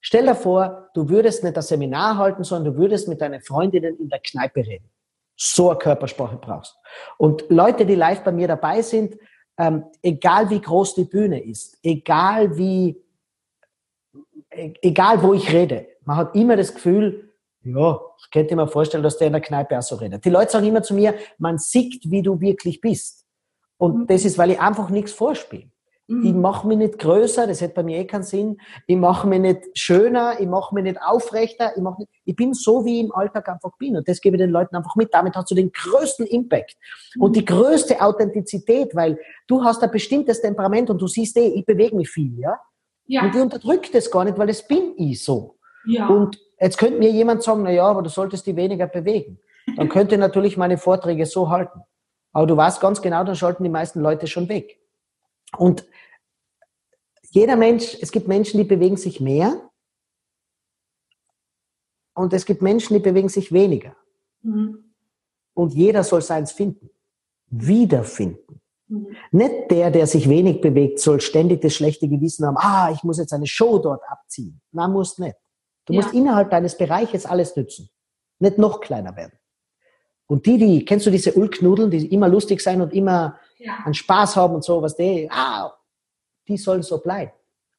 [0.00, 3.96] Stell dir vor, du würdest nicht das Seminar halten, sondern du würdest mit deinen Freundinnen
[3.98, 4.90] in der Kneipe reden.
[5.40, 6.76] So eine Körpersprache brauchst.
[7.16, 9.16] Und Leute, die live bei mir dabei sind,
[9.56, 13.00] ähm, egal wie groß die Bühne ist, egal wie,
[14.50, 19.02] e-, egal wo ich rede, man hat immer das Gefühl, ja, ich könnte mir vorstellen,
[19.02, 20.24] dass der in der Kneipe auch so redet.
[20.24, 23.26] Die Leute sagen immer zu mir, man sieht, wie du wirklich bist.
[23.76, 24.06] Und mhm.
[24.06, 25.70] das ist, weil ich einfach nichts vorspiele.
[26.08, 26.24] Mhm.
[26.24, 28.58] Ich mache mich nicht größer, das hätte bei mir eh keinen Sinn.
[28.86, 31.72] Ich mache mich nicht schöner, ich mache mich nicht aufrechter.
[31.76, 33.94] Ich, mach nicht, ich bin so, wie ich im Alltag einfach bin.
[33.96, 35.12] Und das gebe ich den Leuten einfach mit.
[35.12, 36.76] Damit hast du den größten Impact
[37.14, 37.22] mhm.
[37.22, 41.66] und die größte Authentizität, weil du hast ein bestimmtes Temperament und du siehst eh, ich
[41.66, 42.58] bewege mich viel, ja?
[43.06, 43.22] ja.
[43.22, 45.58] Und ich unterdrücke das gar nicht, weil das bin ich so.
[45.86, 46.08] Ja.
[46.08, 49.38] Und jetzt könnte mir jemand sagen, na ja, aber du solltest die weniger bewegen.
[49.76, 51.80] Dann könnte ich natürlich meine Vorträge so halten.
[52.32, 54.78] Aber du weißt ganz genau, dann schalten die meisten Leute schon weg.
[55.56, 55.86] Und
[57.30, 59.70] jeder Mensch, es gibt Menschen, die bewegen sich mehr
[62.14, 63.96] und es gibt Menschen, die bewegen sich weniger.
[64.42, 64.92] Mhm.
[65.54, 66.90] Und jeder soll seins finden,
[67.48, 68.60] wiederfinden.
[68.88, 69.16] Mhm.
[69.30, 73.18] Nicht der, der sich wenig bewegt, soll ständig das schlechte Gewissen haben, ah, ich muss
[73.18, 74.60] jetzt eine Show dort abziehen.
[74.72, 75.36] Na, musst nicht.
[75.84, 76.00] Du ja.
[76.00, 77.90] musst innerhalb deines Bereiches alles nützen.
[78.38, 79.38] Nicht noch kleiner werden.
[80.26, 83.78] Und die, die, kennst du diese Ulknudeln, die immer lustig sein und immer ja.
[83.84, 85.72] einen Spaß haben und so, was die, ah,
[86.48, 87.32] die sollen so bleiben.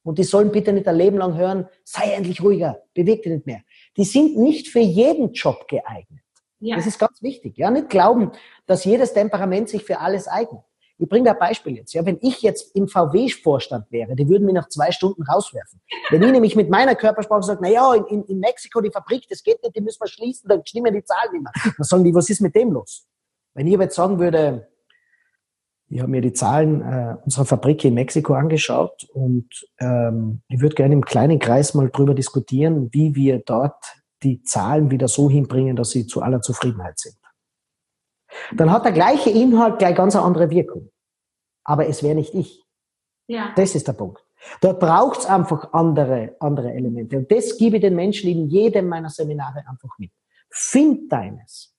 [0.04, 3.46] Und die sollen bitte nicht ein Leben lang hören, sei endlich ruhiger, beweg dich nicht
[3.46, 3.62] mehr.
[3.98, 6.24] Die sind nicht für jeden Job geeignet.
[6.60, 6.76] Ja.
[6.76, 7.58] Das ist ganz wichtig.
[7.58, 8.32] Ja, nicht glauben,
[8.66, 10.62] dass jedes Temperament sich für alles eignet.
[11.02, 11.94] Ich bringe da ein Beispiel jetzt.
[11.94, 15.80] Ja, wenn ich jetzt im VW-Vorstand wäre, die würden mich nach zwei Stunden rauswerfen.
[16.10, 19.42] Wenn ich nämlich mit meiner Körpersprache sage, na ja, in, in Mexiko die Fabrik, das
[19.42, 21.54] geht nicht, die müssen wir schließen, dann stimmen die Zahlen nicht mehr.
[21.78, 23.08] Dann sagen die, was ist mit dem los?
[23.54, 24.69] Wenn ich jetzt sagen würde,
[25.90, 29.48] ich habe mir die Zahlen äh, unserer Fabrik in Mexiko angeschaut und
[29.80, 33.84] ähm, ich würde gerne im kleinen Kreis mal drüber diskutieren, wie wir dort
[34.24, 37.16] die Zahlen wieder so hinbringen, dass sie zu aller Zufriedenheit sind
[38.54, 40.90] dann hat der gleiche Inhalt gleich ganz eine andere Wirkung.
[41.64, 42.64] Aber es wäre nicht ich.
[43.28, 43.54] Ja.
[43.56, 44.24] Das ist der Punkt.
[44.62, 47.18] Dort braucht es einfach andere, andere Elemente.
[47.18, 50.12] Und das gebe ich den Menschen in jedem meiner Seminare einfach mit.
[50.50, 51.76] Find deines.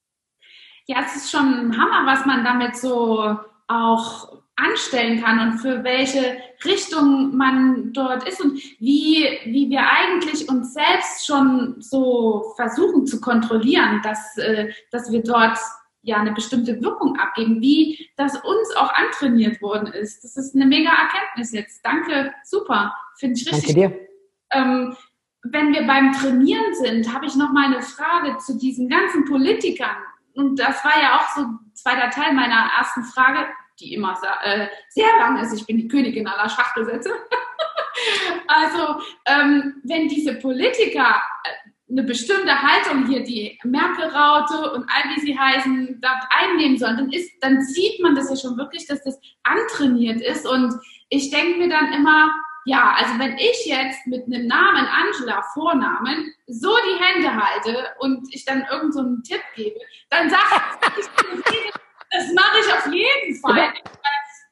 [0.86, 3.36] Ja, es ist schon ein Hammer, was man damit so
[3.70, 10.48] auch anstellen kann und für welche Richtung man dort ist und wie, wie wir eigentlich
[10.48, 15.56] uns selbst schon so versuchen zu kontrollieren, dass, äh, dass wir dort
[16.02, 20.24] ja eine bestimmte Wirkung abgeben, wie das uns auch antrainiert worden ist.
[20.24, 21.80] Das ist eine mega Erkenntnis jetzt.
[21.84, 23.74] Danke, super, finde ich richtig.
[23.74, 24.08] Danke dir.
[24.52, 24.96] Ähm,
[25.42, 29.96] wenn wir beim Trainieren sind, habe ich noch mal eine Frage zu diesen ganzen Politikern.
[30.34, 33.46] Und das war ja auch so zweiter Teil meiner ersten Frage,
[33.80, 35.52] die immer äh, sehr lang ist.
[35.54, 37.10] Ich bin die Königin aller Schachtelsätze.
[38.46, 45.20] also, ähm, wenn diese Politiker äh, eine bestimmte Haltung hier, die Merkel-Raute und all wie
[45.20, 49.02] sie heißen, dort einnehmen sollen, dann, ist, dann sieht man das ja schon wirklich, dass
[49.02, 50.46] das antrainiert ist.
[50.46, 50.74] Und
[51.08, 52.30] ich denke mir dann immer,
[52.64, 58.32] ja, also wenn ich jetzt mit einem Namen Angela Vornamen so die Hände halte und
[58.32, 59.78] ich dann irgend so einen Tipp gebe,
[60.10, 60.62] dann sage
[61.00, 61.69] ich,
[62.10, 63.72] das mache ich auf jeden Fall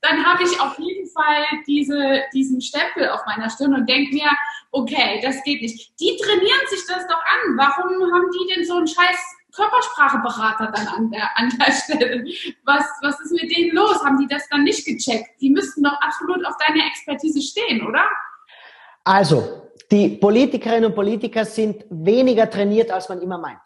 [0.01, 4.31] dann habe ich auf jeden Fall diese, diesen Stempel auf meiner Stirn und denke mir,
[4.71, 5.99] okay, das geht nicht.
[5.99, 7.57] Die trainieren sich das doch an.
[7.57, 12.25] Warum haben die denn so einen scheiß Körperspracheberater dann an der, an der Stelle?
[12.65, 14.05] Was, was ist mit denen los?
[14.05, 15.41] Haben die das dann nicht gecheckt?
[15.41, 18.05] Die müssten doch absolut auf deine Expertise stehen, oder?
[19.05, 23.63] Also, die Politikerinnen und Politiker sind weniger trainiert, als man immer meint.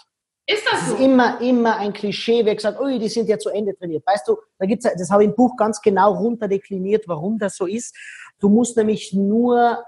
[0.46, 0.92] Ist das so?
[0.92, 4.04] Das ist immer, immer ein Klischee, wer gesagt, ui, die sind ja zu Ende trainiert.
[4.06, 7.66] Weißt du, da gibt's, das habe ich im Buch ganz genau runterdekliniert, warum das so
[7.66, 7.96] ist.
[8.40, 9.84] Du musst nämlich nur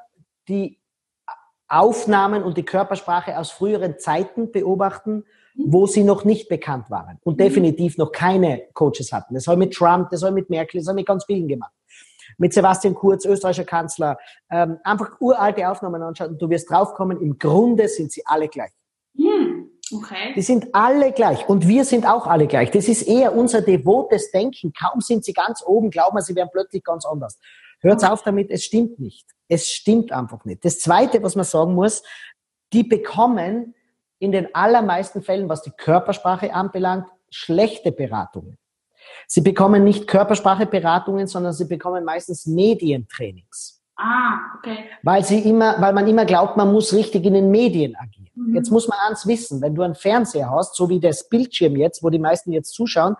[0.48, 0.78] die
[1.66, 5.72] Aufnahmen und die Körpersprache aus früheren Zeiten beobachten, mhm.
[5.72, 7.38] wo sie noch nicht bekannt waren und mhm.
[7.38, 9.34] definitiv noch keine Coaches hatten.
[9.34, 11.24] Das habe ich mit Trump, das habe ich mit Merkel, das habe ich mit ganz
[11.24, 11.72] vielen gemacht.
[12.38, 14.18] Mit Sebastian Kurz, österreichischer Kanzler,
[14.50, 18.72] ähm, einfach uralte Aufnahmen anschauen und du wirst draufkommen, im Grunde sind sie alle gleich.
[19.14, 19.63] Mhm.
[19.92, 20.32] Okay.
[20.34, 22.70] Die sind alle gleich und wir sind auch alle gleich.
[22.70, 24.72] Das ist eher unser devotes Denken.
[24.72, 27.38] Kaum sind sie ganz oben, glauben wir, sie werden plötzlich ganz anders.
[27.80, 29.26] Hört auf damit, es stimmt nicht.
[29.48, 30.64] Es stimmt einfach nicht.
[30.64, 32.02] Das Zweite, was man sagen muss,
[32.72, 33.74] die bekommen
[34.18, 38.56] in den allermeisten Fällen, was die Körpersprache anbelangt, schlechte Beratungen.
[39.26, 43.73] Sie bekommen nicht Körperspracheberatungen, sondern sie bekommen meistens Medientrainings.
[43.96, 44.86] Ah, okay.
[45.02, 48.30] Weil sie immer, weil man immer glaubt, man muss richtig in den Medien agieren.
[48.34, 48.56] Mhm.
[48.56, 52.02] Jetzt muss man eins wissen, wenn du einen Fernseher hast, so wie das Bildschirm jetzt,
[52.02, 53.14] wo die meisten jetzt zuschauen,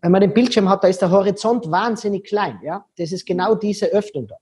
[0.00, 2.86] wenn man den Bildschirm hat, da ist der Horizont wahnsinnig klein, ja.
[2.96, 4.36] Das ist genau diese Öffnung da.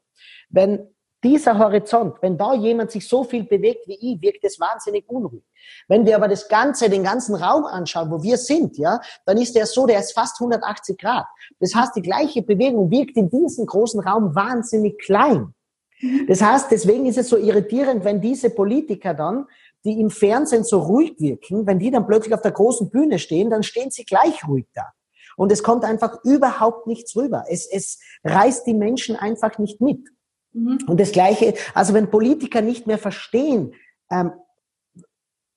[0.48, 0.88] Wenn
[1.22, 5.44] dieser Horizont, wenn da jemand sich so viel bewegt wie ich, wirkt es wahnsinnig unruhig.
[5.88, 9.54] Wenn wir aber das Ganze, den ganzen Raum anschauen, wo wir sind, ja, dann ist
[9.54, 11.26] der so, der ist fast 180 Grad.
[11.60, 15.54] Das heißt, die gleiche Bewegung wirkt in diesem großen Raum wahnsinnig klein.
[16.00, 16.26] Mhm.
[16.28, 19.46] Das heißt, deswegen ist es so irritierend, wenn diese Politiker dann,
[19.84, 23.50] die im Fernsehen so ruhig wirken, wenn die dann plötzlich auf der großen Bühne stehen,
[23.50, 24.92] dann stehen sie gleich ruhig da.
[25.36, 27.44] Und es kommt einfach überhaupt nichts rüber.
[27.48, 30.08] Es, es reißt die Menschen einfach nicht mit.
[30.52, 30.78] Mhm.
[30.86, 33.74] Und das Gleiche, also wenn Politiker nicht mehr verstehen,
[34.10, 34.32] ähm,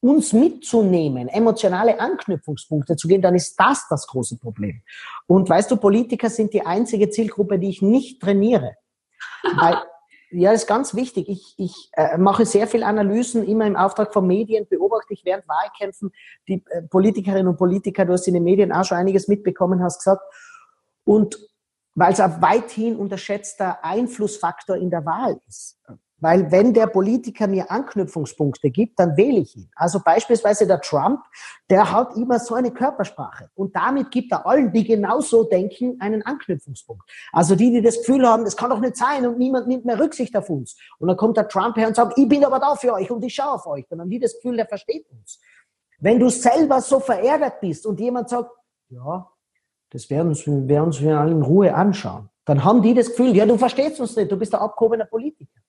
[0.01, 4.83] uns mitzunehmen, emotionale Anknüpfungspunkte zu gehen, dann ist das das große Problem.
[5.25, 8.75] Und weißt du, Politiker sind die einzige Zielgruppe, die ich nicht trainiere.
[9.43, 9.77] Weil,
[10.29, 11.27] ja, das ist ganz wichtig.
[11.27, 15.47] Ich, ich äh, mache sehr viel Analysen, immer im Auftrag von Medien, beobachte ich während
[15.47, 16.11] Wahlkämpfen
[16.47, 19.99] die äh, Politikerinnen und Politiker, du hast in den Medien auch schon einiges mitbekommen, hast
[19.99, 20.21] gesagt.
[21.03, 21.35] Und
[21.95, 25.79] weil es ein weithin unterschätzter Einflussfaktor in der Wahl ist.
[26.19, 29.69] Weil wenn der Politiker mir Anknüpfungspunkte gibt, dann wähle ich ihn.
[29.75, 31.21] Also beispielsweise der Trump,
[31.69, 33.49] der hat immer so eine Körpersprache.
[33.53, 37.03] Und damit gibt er allen, die genauso denken, einen Anknüpfungspunkt.
[37.33, 39.99] Also die, die das Gefühl haben, das kann doch nicht sein und niemand nimmt mehr
[39.99, 40.77] Rücksicht auf uns.
[40.99, 43.23] Und dann kommt der Trump her und sagt, ich bin aber da für euch und
[43.23, 43.85] ich schaue auf euch.
[43.89, 45.39] Dann haben die das Gefühl, der versteht uns.
[45.99, 48.51] Wenn du selber so verärgert bist und jemand sagt,
[48.89, 49.29] ja,
[49.91, 50.35] das werden
[50.67, 54.31] wir uns in Ruhe anschauen, dann haben die das Gefühl, ja, du verstehst uns nicht,
[54.31, 55.59] du bist der abgehobener Politiker.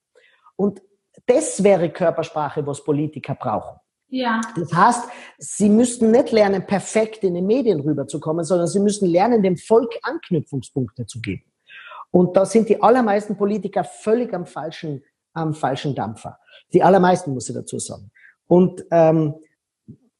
[0.57, 0.83] Und
[1.27, 3.79] das wäre Körpersprache, was Politiker brauchen.
[4.09, 4.41] Ja.
[4.55, 9.43] Das heißt, sie müssten nicht lernen, perfekt in den Medien rüberzukommen, sondern sie müssen lernen,
[9.43, 11.45] dem Volk Anknüpfungspunkte zu geben.
[12.11, 15.03] Und da sind die allermeisten Politiker völlig am falschen,
[15.33, 16.39] am falschen Dampfer.
[16.73, 18.11] Die allermeisten, muss ich dazu sagen.
[18.47, 19.35] Und ähm,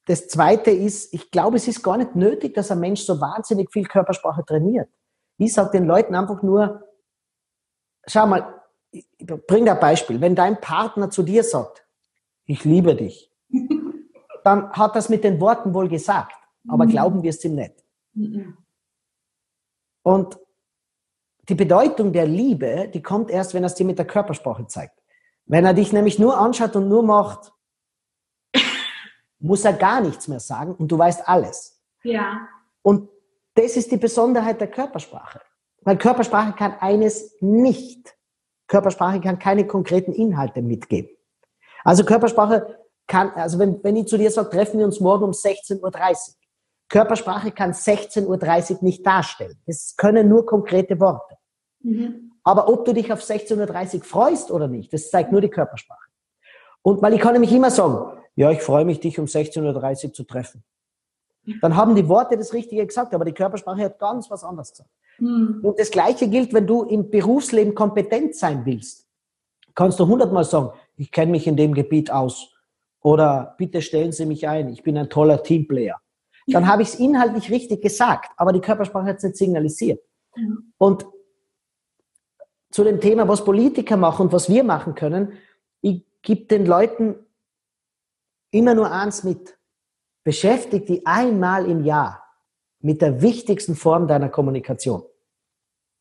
[0.07, 3.69] das Zweite ist, ich glaube, es ist gar nicht nötig, dass ein Mensch so wahnsinnig
[3.71, 4.89] viel Körpersprache trainiert.
[5.37, 6.81] Ich sage den Leuten einfach nur,
[8.05, 8.61] schau mal,
[9.47, 10.21] bring dir ein Beispiel.
[10.21, 11.85] Wenn dein Partner zu dir sagt,
[12.45, 13.33] ich liebe dich,
[14.45, 16.37] dann hat das mit den Worten wohl gesagt,
[16.69, 16.89] aber mhm.
[16.89, 17.83] glauben wir es ihm nicht.
[18.13, 18.57] Mhm.
[20.03, 20.39] Und
[21.49, 25.03] die Bedeutung der Liebe, die kommt erst, wenn er es dir mit der Körpersprache zeigt.
[25.45, 27.51] Wenn er dich nämlich nur anschaut und nur macht,
[29.39, 31.81] muss er gar nichts mehr sagen und du weißt alles.
[32.03, 32.47] Ja.
[32.81, 33.09] Und
[33.55, 35.41] das ist die Besonderheit der Körpersprache.
[35.81, 38.15] Weil Körpersprache kann eines nicht.
[38.67, 41.09] Körpersprache kann keine konkreten Inhalte mitgeben.
[41.83, 45.31] Also Körpersprache kann, also wenn, wenn ich zu dir sage, treffen wir uns morgen um
[45.31, 46.35] 16.30 Uhr.
[46.89, 49.57] Körpersprache kann 16.30 Uhr nicht darstellen.
[49.65, 51.37] Es können nur konkrete Worte.
[51.81, 52.31] Mhm.
[52.43, 56.09] Aber ob du dich auf 16.30 Uhr freust oder nicht, das zeigt nur die Körpersprache.
[56.81, 60.13] Und weil ich kann nämlich immer sagen, ja, ich freue mich, dich um 16.30 Uhr
[60.13, 60.63] zu treffen.
[61.61, 64.89] Dann haben die Worte das Richtige gesagt, aber die Körpersprache hat ganz was anderes gesagt.
[65.17, 65.61] Mhm.
[65.63, 69.07] Und das Gleiche gilt, wenn du im Berufsleben kompetent sein willst.
[69.73, 72.53] Kannst du hundertmal sagen, ich kenne mich in dem Gebiet aus.
[73.01, 75.99] Oder bitte stellen Sie mich ein, ich bin ein toller Teamplayer.
[76.47, 80.01] Dann habe ich es inhaltlich richtig gesagt, aber die Körpersprache hat es nicht signalisiert.
[80.35, 80.73] Mhm.
[80.77, 81.07] Und
[82.69, 85.33] zu dem Thema, was Politiker machen und was wir machen können,
[85.81, 87.15] ich gebe den Leuten
[88.51, 89.57] immer nur eins mit.
[90.23, 92.23] Beschäftige die einmal im Jahr
[92.79, 95.03] mit der wichtigsten Form deiner Kommunikation.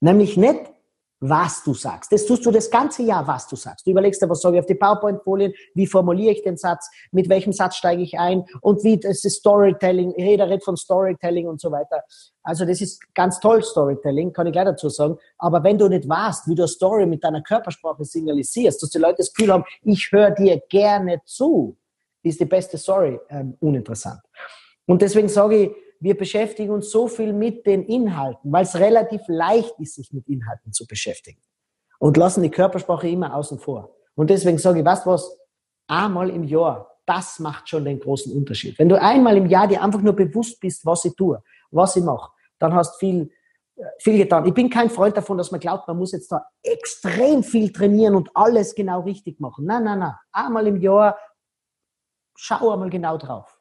[0.00, 0.72] Nämlich nicht,
[1.20, 2.12] was du sagst.
[2.12, 3.86] Das tust du das ganze Jahr, was du sagst.
[3.86, 7.28] Du überlegst dir, was sage ich auf die PowerPoint-Folien, wie formuliere ich den Satz, mit
[7.30, 11.60] welchem Satz steige ich ein und wie das ist Storytelling, jeder redet von Storytelling und
[11.60, 12.02] so weiter.
[12.42, 15.16] Also das ist ganz toll, Storytelling, kann ich gleich dazu sagen.
[15.38, 18.98] Aber wenn du nicht weißt, wie du eine Story mit deiner Körpersprache signalisierst, dass die
[18.98, 21.78] Leute das Gefühl haben, ich höre dir gerne zu,
[22.28, 24.20] ist die beste Story ähm, uninteressant.
[24.86, 29.22] Und deswegen sage ich, wir beschäftigen uns so viel mit den Inhalten, weil es relativ
[29.28, 31.40] leicht ist, sich mit Inhalten zu beschäftigen.
[31.98, 33.96] Und lassen die Körpersprache immer außen vor.
[34.14, 35.38] Und deswegen sage ich, du was,
[35.86, 38.78] einmal im Jahr, das macht schon den großen Unterschied.
[38.78, 42.04] Wenn du einmal im Jahr dir einfach nur bewusst bist, was ich tue, was ich
[42.04, 43.30] mache, dann hast viel,
[43.76, 44.44] äh, viel getan.
[44.46, 48.16] Ich bin kein Freund davon, dass man glaubt, man muss jetzt da extrem viel trainieren
[48.16, 49.66] und alles genau richtig machen.
[49.66, 50.14] Nein, nein, nein.
[50.32, 51.16] Einmal im Jahr,
[52.36, 53.56] schau einmal genau drauf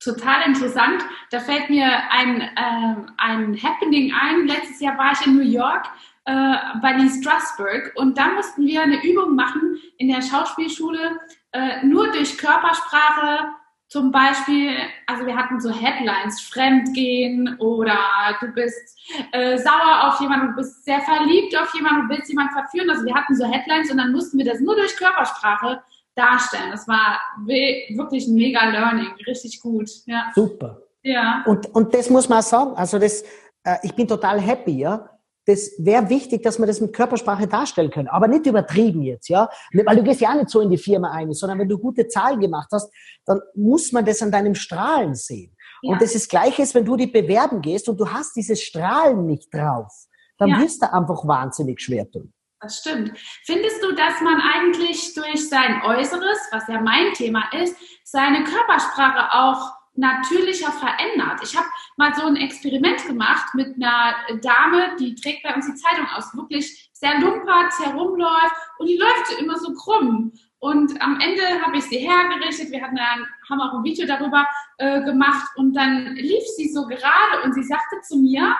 [0.00, 1.02] total interessant.
[1.30, 4.46] Da fällt mir ein, äh, ein Happening ein.
[4.46, 5.86] Letztes Jahr war ich in New York
[6.24, 11.18] äh, bei Lee Strasberg und da mussten wir eine Übung machen in der Schauspielschule,
[11.52, 13.50] äh, nur durch Körpersprache.
[13.88, 17.98] Zum Beispiel, also wir hatten so Headlines, Fremdgehen oder
[18.38, 18.98] du bist
[19.32, 22.90] äh, sauer auf jemanden, du bist sehr verliebt auf jemanden, du willst jemanden verführen.
[22.90, 25.82] Also wir hatten so Headlines und dann mussten wir das nur durch Körpersprache
[26.18, 26.70] darstellen.
[26.70, 29.88] Das war wirklich ein mega Learning, richtig gut.
[30.06, 30.30] Ja.
[30.34, 30.82] Super.
[31.02, 31.44] Ja.
[31.46, 32.74] Und, und das muss man sagen.
[32.74, 33.22] Also das,
[33.64, 35.08] äh, ich bin total happy, ja.
[35.46, 38.08] Das wäre wichtig, dass wir das mit Körpersprache darstellen können.
[38.08, 39.48] Aber nicht übertrieben jetzt, ja.
[39.72, 42.40] Weil du gehst ja nicht so in die Firma ein, sondern wenn du gute Zahlen
[42.40, 42.92] gemacht hast,
[43.24, 45.56] dann muss man das an deinem Strahlen sehen.
[45.80, 45.92] Ja.
[45.92, 49.54] Und das ist Gleiches, wenn du die bewerben gehst und du hast dieses Strahlen nicht
[49.54, 49.92] drauf,
[50.36, 50.60] dann ja.
[50.60, 52.32] wirst du einfach wahnsinnig schwer tun.
[52.60, 53.12] Das stimmt.
[53.44, 59.32] Findest du, dass man eigentlich durch sein Äußeres, was ja mein Thema ist, seine Körpersprache
[59.32, 61.40] auch natürlicher verändert?
[61.42, 65.74] Ich habe mal so ein Experiment gemacht mit einer Dame, die trägt bei uns die
[65.76, 70.32] Zeitung aus, wirklich sehr lumpert, herumläuft und die läuft immer so krumm.
[70.58, 72.72] Und am Ende habe ich sie hergerichtet.
[72.72, 74.44] Wir hatten dann, haben auch ein Video darüber
[74.78, 78.56] äh, gemacht und dann lief sie so gerade und sie sagte zu mir,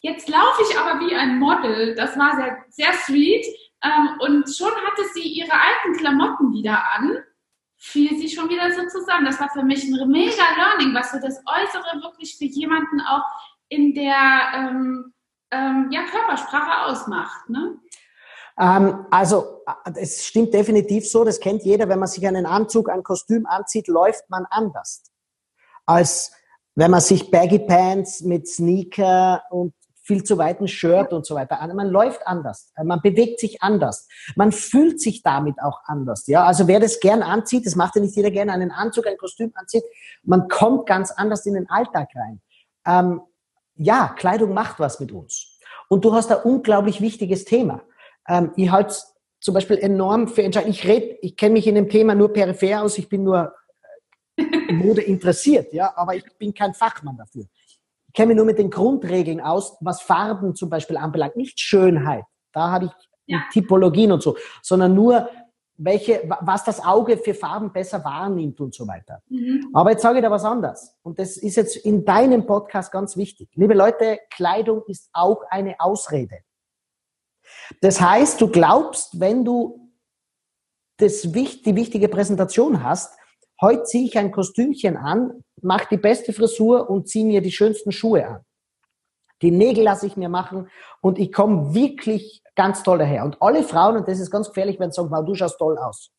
[0.00, 1.94] Jetzt laufe ich aber wie ein Model.
[1.94, 3.46] Das war sehr, sehr sweet.
[3.82, 7.18] Ähm, und schon hatte sie ihre alten Klamotten wieder an,
[7.76, 9.26] fiel sie schon wieder so zusammen.
[9.26, 13.24] Das war für mich ein mega Learning, was so das Äußere wirklich für jemanden auch
[13.68, 15.12] in der, ähm,
[15.50, 17.48] ähm, ja, Körpersprache ausmacht.
[17.48, 17.78] Ne?
[18.58, 19.62] Ähm, also
[19.94, 23.88] es stimmt definitiv so, das kennt jeder, wenn man sich einen Anzug, ein Kostüm anzieht,
[23.88, 25.04] läuft man anders.
[25.86, 26.32] Als
[26.74, 29.74] wenn man sich Baggy Pants mit Sneaker und
[30.08, 31.76] viel zu weiten Shirt und so weiter an.
[31.76, 36.26] Man läuft anders, man bewegt sich anders, man fühlt sich damit auch anders.
[36.26, 39.18] Ja, also wer das gern anzieht, das macht ja nicht jeder gerne, einen Anzug, ein
[39.18, 39.84] Kostüm anzieht,
[40.22, 42.40] man kommt ganz anders in den Alltag rein.
[42.86, 43.20] Ähm,
[43.74, 45.58] ja, Kleidung macht was mit uns.
[45.90, 47.82] Und du hast ein unglaublich wichtiges Thema.
[48.26, 48.96] Ähm, ich halte
[49.40, 50.74] zum Beispiel enorm für entscheidend.
[50.74, 53.52] Ich rede, ich kenne mich in dem Thema nur peripher aus, ich bin nur
[54.36, 54.42] äh,
[54.72, 57.44] Mode interessiert, ja, aber ich bin kein Fachmann dafür
[58.18, 61.36] kenne mich nur mit den Grundregeln aus, was Farben zum Beispiel anbelangt.
[61.36, 62.90] Nicht Schönheit, da habe ich
[63.26, 63.44] ja.
[63.52, 65.28] Typologien und so, sondern nur,
[65.76, 69.22] welche, was das Auge für Farben besser wahrnimmt und so weiter.
[69.28, 69.70] Mhm.
[69.72, 70.96] Aber jetzt sage ich da was anderes.
[71.02, 73.50] Und das ist jetzt in deinem Podcast ganz wichtig.
[73.54, 76.38] Liebe Leute, Kleidung ist auch eine Ausrede.
[77.80, 79.92] Das heißt, du glaubst, wenn du
[80.96, 83.16] das, die wichtige Präsentation hast,
[83.60, 87.92] heute ziehe ich ein Kostümchen an, mache die beste Frisur und ziehe mir die schönsten
[87.92, 88.40] Schuhe an.
[89.42, 90.68] Die Nägel lasse ich mir machen
[91.00, 93.24] und ich komme wirklich ganz toll daher.
[93.24, 95.78] Und alle Frauen, und das ist ganz gefährlich, wenn sie sagen, wow, du schaust toll
[95.78, 96.10] aus.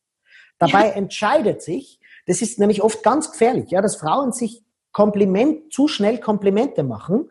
[0.58, 0.92] Dabei ja.
[0.92, 6.18] entscheidet sich, das ist nämlich oft ganz gefährlich, ja, dass Frauen sich Kompliment, zu schnell
[6.18, 7.30] Komplimente machen.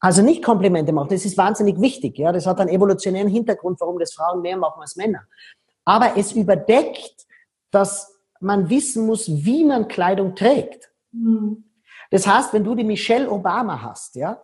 [0.00, 3.98] Also nicht Komplimente machen, das ist wahnsinnig wichtig, ja, das hat einen evolutionären Hintergrund, warum
[3.98, 5.24] das Frauen mehr machen als Männer.
[5.84, 7.26] Aber es überdeckt,
[7.70, 8.13] dass
[8.44, 10.90] man wissen muss, wie man Kleidung trägt.
[11.12, 11.64] Mhm.
[12.10, 14.40] Das heißt, wenn du die Michelle Obama hast, ja,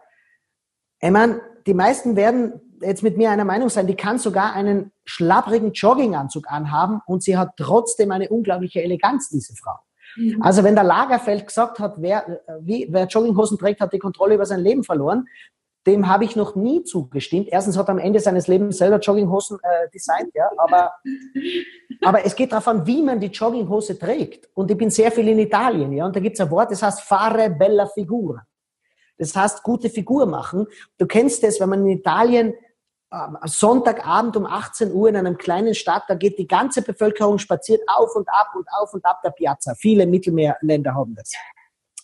[1.00, 4.92] ich meine, die meisten werden jetzt mit mir einer Meinung sein, die kann sogar einen
[5.04, 9.78] schlapprigen Jogginganzug anhaben und sie hat trotzdem eine unglaubliche Eleganz, diese Frau.
[10.16, 10.42] Mhm.
[10.42, 14.46] Also wenn der Lagerfeld gesagt hat, wer, wie, wer Jogginghosen trägt, hat die Kontrolle über
[14.46, 15.26] sein Leben verloren,
[15.86, 17.48] dem habe ich noch nie zugestimmt.
[17.50, 20.92] Erstens hat er am Ende seines Lebens selber Jogginghosen äh, designt, ja, aber,
[22.02, 24.48] aber es geht darauf an, wie man die Jogginghose trägt.
[24.54, 26.82] Und ich bin sehr viel in Italien, ja, und da gibt es ein Wort, das
[26.82, 28.44] heißt fare bella figura.
[29.16, 30.66] Das heißt, gute Figur machen.
[30.96, 32.54] Du kennst es, wenn man in Italien
[33.10, 37.82] äh, Sonntagabend um 18 Uhr in einem kleinen Stadt, da geht die ganze Bevölkerung spaziert
[37.86, 39.74] auf und ab und auf und ab der Piazza.
[39.74, 41.32] Viele Mittelmeerländer haben das.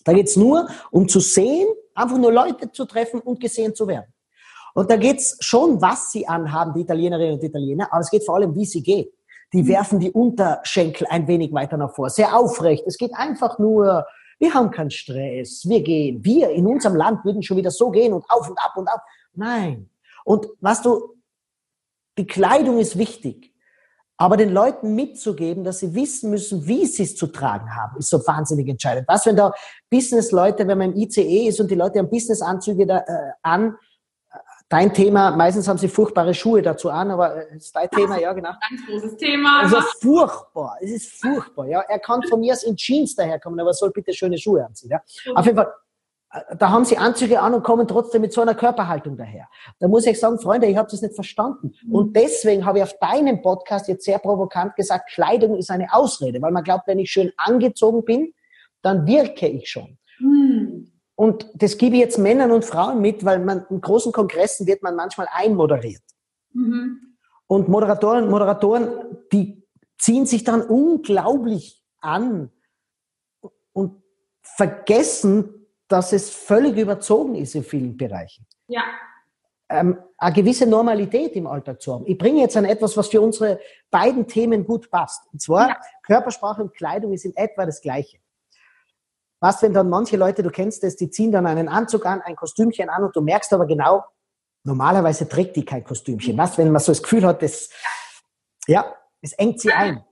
[0.07, 4.07] Da geht's nur um zu sehen, einfach nur Leute zu treffen und gesehen zu werden.
[4.73, 8.37] Und da geht's schon, was sie anhaben, die Italienerinnen und Italiener, aber es geht vor
[8.37, 9.09] allem, wie sie gehen.
[9.53, 9.69] Die mhm.
[9.69, 12.85] werfen die Unterschenkel ein wenig weiter nach vor, sehr aufrecht.
[12.87, 14.07] Es geht einfach nur,
[14.39, 16.25] wir haben keinen Stress, wir gehen.
[16.25, 19.03] Wir in unserem Land würden schon wieder so gehen und auf und ab und ab.
[19.35, 19.91] Nein.
[20.25, 21.17] Und was du,
[22.17, 23.53] die Kleidung ist wichtig.
[24.19, 28.09] Aber den Leuten mitzugeben, dass sie wissen müssen, wie sie es zu tragen haben, ist
[28.09, 29.07] so wahnsinnig entscheidend.
[29.09, 29.53] Was, wenn da
[29.91, 33.77] Business-Leute, wenn man im ICE ist und die Leute haben Business-Anzüge da, äh, an,
[34.69, 38.33] dein Thema, meistens haben sie furchtbare Schuhe dazu an, aber äh, ist dein Thema, ja,
[38.33, 38.51] genau.
[38.69, 39.61] Ganz großes Thema.
[39.61, 41.81] Also furchtbar, es ist furchtbar, ja.
[41.81, 45.01] Er kann von mir aus in Jeans daherkommen, aber soll bitte schöne Schuhe anziehen, ja.
[45.35, 45.73] Auf jeden Fall,
[46.59, 49.49] da haben sie Anzüge an und kommen trotzdem mit so einer Körperhaltung daher.
[49.79, 51.73] Da muss ich sagen, Freunde, ich habe das nicht verstanden.
[51.91, 56.41] Und deswegen habe ich auf deinem Podcast jetzt sehr provokant gesagt, Kleidung ist eine Ausrede,
[56.43, 58.33] weil man glaubt, wenn ich schön angezogen bin,
[58.83, 59.99] dann wirke ich schon.
[60.19, 60.93] Mhm.
[61.15, 64.83] Und das gebe ich jetzt Männern und Frauen mit, weil man in großen Kongressen wird
[64.83, 66.03] man manchmal einmoderiert.
[66.53, 67.17] Mhm.
[67.47, 68.89] Und Moderatoren und Moderatoren,
[69.33, 69.65] die
[69.99, 72.51] ziehen sich dann unglaublich an
[73.73, 74.03] und
[74.43, 78.47] vergessen, dass es völlig überzogen ist in vielen Bereichen.
[78.69, 78.83] Ja.
[79.69, 82.05] Ähm, eine gewisse Normalität im Alltag zu haben.
[82.07, 85.23] Ich bringe jetzt an etwas, was für unsere beiden Themen gut passt.
[85.33, 85.81] Und zwar ja.
[86.03, 88.19] Körpersprache und Kleidung ist in etwa das Gleiche.
[89.41, 92.37] Was, wenn dann manche Leute, du kennst das, die ziehen dann einen Anzug an, ein
[92.37, 94.05] Kostümchen an und du merkst aber genau,
[94.65, 96.39] normalerweise trägt die kein Kostümchen.
[96.39, 97.71] Was, wenn man so das Gefühl hat, das,
[98.67, 100.05] ja, es engt sie ein.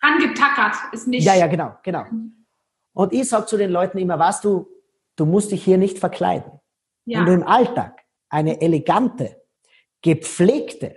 [0.00, 1.24] Angetackert ist nicht.
[1.24, 2.04] Ja, ja, genau, genau.
[2.92, 4.68] Und ich sage zu den Leuten immer, was du,
[5.18, 6.52] Du musst dich hier nicht verkleiden.
[7.04, 7.18] Ja.
[7.18, 9.42] Wenn du im Alltag eine elegante,
[10.00, 10.96] gepflegte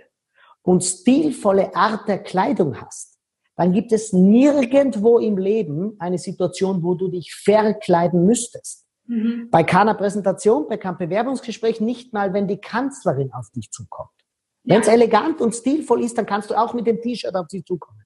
[0.62, 3.18] und stilvolle Art der Kleidung hast,
[3.56, 8.86] dann gibt es nirgendwo im Leben eine Situation, wo du dich verkleiden müsstest.
[9.06, 9.48] Mhm.
[9.50, 14.10] Bei keiner Präsentation, bei keinem Bewerbungsgespräch, nicht mal, wenn die Kanzlerin auf dich zukommt.
[14.62, 14.76] Ja.
[14.76, 17.64] Wenn es elegant und stilvoll ist, dann kannst du auch mit dem T-Shirt auf sie
[17.64, 18.04] zukommen.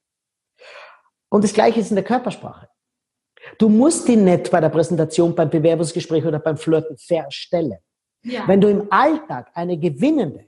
[1.28, 2.68] Und das Gleiche ist in der Körpersprache.
[3.58, 7.78] Du musst ihn nicht bei der Präsentation, beim Bewerbungsgespräch oder beim Flirten verstellen.
[8.22, 8.46] Ja.
[8.46, 10.46] Wenn du im Alltag eine gewinnende,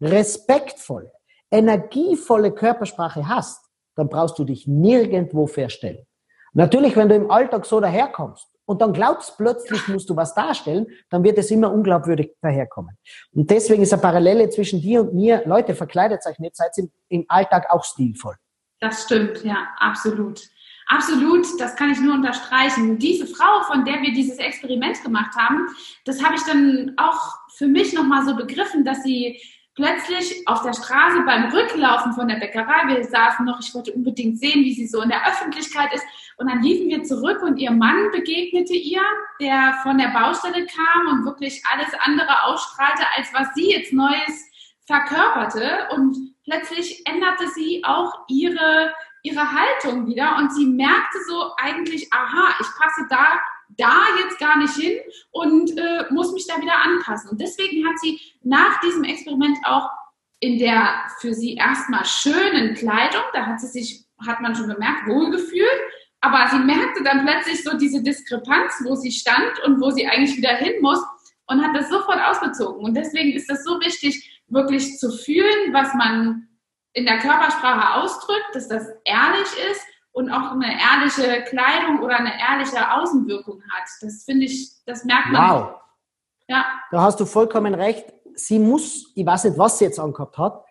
[0.00, 1.12] respektvolle,
[1.50, 3.64] energievolle Körpersprache hast,
[3.96, 6.06] dann brauchst du dich nirgendwo verstellen.
[6.52, 10.86] Natürlich, wenn du im Alltag so daherkommst und dann glaubst plötzlich, musst du was darstellen,
[11.10, 12.96] dann wird es immer unglaubwürdig daherkommen.
[13.32, 16.90] Und deswegen ist eine Parallele zwischen dir und mir, Leute, verkleidet euch nicht, seid im,
[17.08, 18.36] im Alltag auch stilvoll.
[18.80, 20.42] Das stimmt, ja, absolut.
[20.86, 22.98] Absolut, das kann ich nur unterstreichen.
[22.98, 25.66] Diese Frau, von der wir dieses Experiment gemacht haben,
[26.04, 29.40] das habe ich dann auch für mich nochmal so begriffen, dass sie
[29.76, 34.38] plötzlich auf der Straße beim Rücklaufen von der Bäckerei, wir saßen noch, ich wollte unbedingt
[34.38, 36.04] sehen, wie sie so in der Öffentlichkeit ist.
[36.38, 39.02] Und dann liefen wir zurück und ihr Mann begegnete ihr,
[39.40, 44.50] der von der Baustelle kam und wirklich alles andere ausstrahlte, als was sie jetzt Neues
[44.86, 45.88] verkörperte.
[45.94, 48.92] Und plötzlich änderte sie auch ihre,
[49.26, 53.40] ihre Haltung wieder und sie merkte so eigentlich, aha, ich passe da
[53.76, 54.98] da jetzt gar nicht hin
[55.32, 57.30] und äh, muss mich da wieder anpassen.
[57.30, 59.90] Und deswegen hat sie nach diesem Experiment auch
[60.40, 65.06] in der für sie erstmal schönen Kleidung, da hat sie sich, hat man schon gemerkt,
[65.06, 65.80] wohlgefühlt,
[66.20, 70.36] aber sie merkte dann plötzlich so diese Diskrepanz, wo sie stand und wo sie eigentlich
[70.36, 71.02] wieder hin muss
[71.46, 72.84] und hat das sofort ausgezogen.
[72.84, 76.48] Und deswegen ist es so wichtig, wirklich zu fühlen, was man
[76.96, 79.82] in der Körpersprache ausdrückt, dass das ehrlich ist
[80.12, 83.86] und auch eine ehrliche Kleidung oder eine ehrliche Außenwirkung hat.
[84.00, 85.50] Das finde ich, das merkt man.
[85.50, 85.74] Wow.
[86.48, 86.64] Ja.
[86.90, 88.14] Da hast du vollkommen recht.
[88.34, 90.64] Sie muss, ich weiß nicht, was sie jetzt angehabt hat,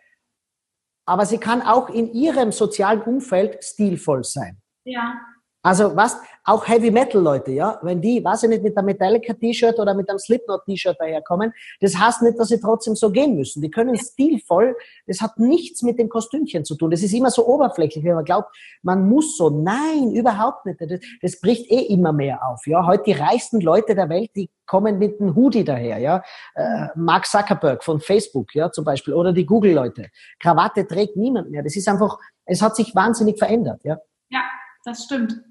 [1.05, 4.59] aber sie kann auch in ihrem sozialen Umfeld stilvoll sein.
[4.83, 5.21] Ja.
[5.65, 9.33] Also was, auch Heavy Metal Leute, ja, wenn die, weiß ich nicht, mit einem Metallica
[9.33, 11.51] T-Shirt oder mit einem Slipknot T-Shirt daherkommen,
[11.81, 13.63] das heißt nicht, dass sie trotzdem so gehen müssen.
[13.63, 14.75] Die können stilvoll,
[15.07, 16.91] das hat nichts mit dem Kostümchen zu tun.
[16.91, 19.49] Das ist immer so oberflächlich, wenn man glaubt, man muss so.
[19.49, 20.79] Nein, überhaupt nicht.
[20.79, 22.85] Das, das bricht eh immer mehr auf, ja.
[22.85, 26.23] Heute die reichsten Leute der Welt, die kommen mit einem Hoodie daher, ja.
[26.53, 30.09] Äh, Mark Zuckerberg von Facebook, ja, zum Beispiel, oder die Google Leute.
[30.39, 31.63] Krawatte trägt niemand mehr.
[31.63, 33.97] Das ist einfach, es hat sich wahnsinnig verändert, ja.
[34.29, 34.43] Ja,
[34.83, 35.41] das stimmt.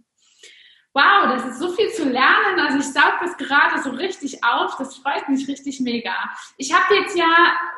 [0.97, 2.61] Wow, das ist so viel zu lernen.
[2.61, 4.77] Also ich saug das gerade so richtig auf.
[4.79, 6.13] Das freut mich richtig mega.
[6.57, 7.27] Ich habe jetzt ja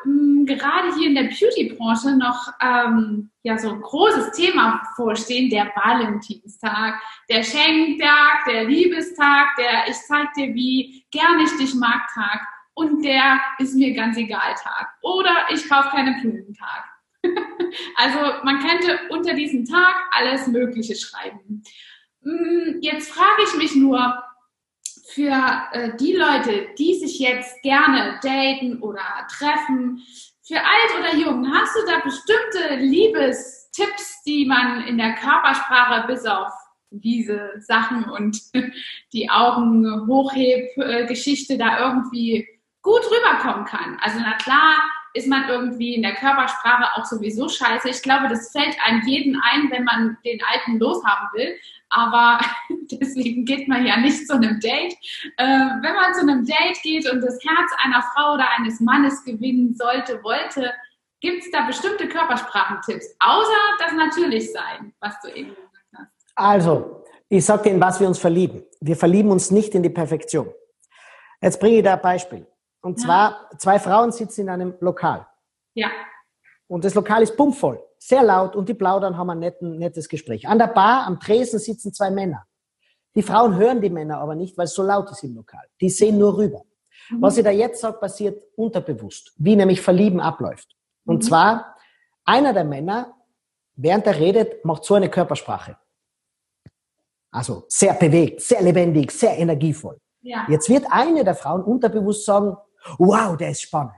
[0.05, 5.49] mh, hm, gerade hier in der Beauty-Branche noch ähm, ja so ein großes Thema vorstehen,
[5.49, 12.07] der Valentinstag, der Schenktag, der Liebestag, der Ich zeig dir, wie gern ich dich mag
[12.13, 12.41] Tag
[12.75, 14.93] und der ist mir ganz egal Tag.
[15.01, 16.85] Oder ich kaufe keine Blumen Tag.
[17.95, 21.63] also man könnte unter diesem Tag alles Mögliche schreiben.
[22.27, 24.21] Hm, jetzt frage ich mich nur,
[25.07, 25.31] für
[25.71, 29.01] äh, die Leute, die sich jetzt gerne daten oder
[29.31, 30.03] treffen,
[30.45, 36.25] für alt oder jung, hast du da bestimmte Liebestipps, die man in der Körpersprache bis
[36.25, 36.51] auf
[36.89, 38.41] diese Sachen und
[39.13, 40.69] die Augen hochheb
[41.07, 42.47] Geschichte da irgendwie
[42.81, 43.97] gut rüberkommen kann?
[44.01, 44.77] Also na klar,
[45.17, 47.89] ist man irgendwie in der Körpersprache auch sowieso scheiße.
[47.89, 51.55] Ich glaube, das fällt einem jeden ein, wenn man den Alten loshaben will
[51.89, 52.39] aber
[52.91, 54.93] deswegen geht man ja nicht zu einem Date.
[55.37, 59.23] Äh, wenn man zu einem Date geht und das Herz einer Frau oder eines Mannes
[59.23, 60.73] gewinnen sollte, wollte,
[61.19, 66.11] gibt es da bestimmte Körpersprachentipps, außer das Natürlich-Sein, was du eben gesagt hast.
[66.35, 68.63] Also, ich sage dir, in was wir uns verlieben.
[68.79, 70.53] Wir verlieben uns nicht in die Perfektion.
[71.41, 72.45] Jetzt bringe ich da ein Beispiel.
[72.81, 73.57] Und zwar, ja.
[73.57, 75.27] zwei Frauen sitzen in einem Lokal.
[75.73, 75.89] Ja.
[76.67, 80.47] Und das Lokal ist bummvoll sehr laut und die plaudern, haben ein netten, nettes Gespräch.
[80.47, 82.45] An der Bar, am Tresen sitzen zwei Männer.
[83.15, 85.65] Die Frauen hören die Männer aber nicht, weil es so laut ist im Lokal.
[85.81, 86.63] Die sehen nur rüber.
[87.09, 87.21] Mhm.
[87.21, 90.75] Was ich da jetzt sage, passiert unterbewusst, wie nämlich Verlieben abläuft.
[91.05, 91.21] Und mhm.
[91.21, 91.75] zwar,
[92.25, 93.15] einer der Männer,
[93.75, 95.77] während er redet, macht so eine Körpersprache.
[97.31, 99.99] Also sehr bewegt, sehr lebendig, sehr energievoll.
[100.21, 100.45] Ja.
[100.49, 102.57] Jetzt wird eine der Frauen unterbewusst sagen,
[102.97, 103.93] wow, der ist spannend.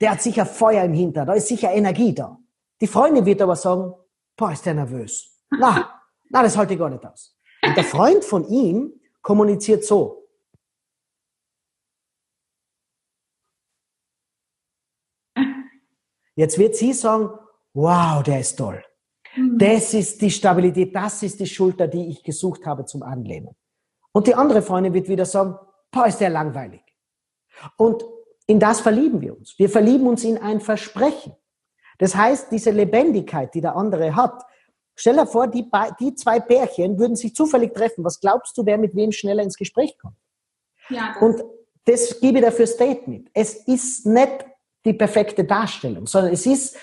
[0.00, 2.38] Der hat sicher Feuer im Hintern, da ist sicher Energie da.
[2.80, 3.92] Die Freundin wird aber sagen,
[4.36, 5.44] boah, ist der nervös.
[5.50, 7.36] Na, na, das halte ich gar nicht aus.
[7.64, 10.28] Und der Freund von ihm kommuniziert so.
[16.36, 17.30] Jetzt wird sie sagen,
[17.74, 18.80] wow, der ist toll.
[19.34, 19.58] Mhm.
[19.58, 23.56] Das ist die Stabilität, das ist die Schulter, die ich gesucht habe zum Anlehnen.
[24.12, 25.58] Und die andere Freundin wird wieder sagen,
[25.90, 26.82] boah, ist der langweilig.
[27.76, 28.04] Und
[28.48, 29.58] in das verlieben wir uns.
[29.58, 31.34] Wir verlieben uns in ein Versprechen.
[31.98, 34.42] Das heißt, diese Lebendigkeit, die der andere hat,
[34.94, 35.68] stell dir vor, die,
[36.00, 38.04] die zwei Pärchen würden sich zufällig treffen.
[38.04, 40.16] Was glaubst du, wer mit wem schneller ins Gespräch kommt?
[40.88, 41.44] Ja, das Und
[41.84, 43.28] das gebe ich dafür Statement.
[43.34, 44.46] Es ist nicht
[44.84, 46.78] die perfekte Darstellung, sondern es ist,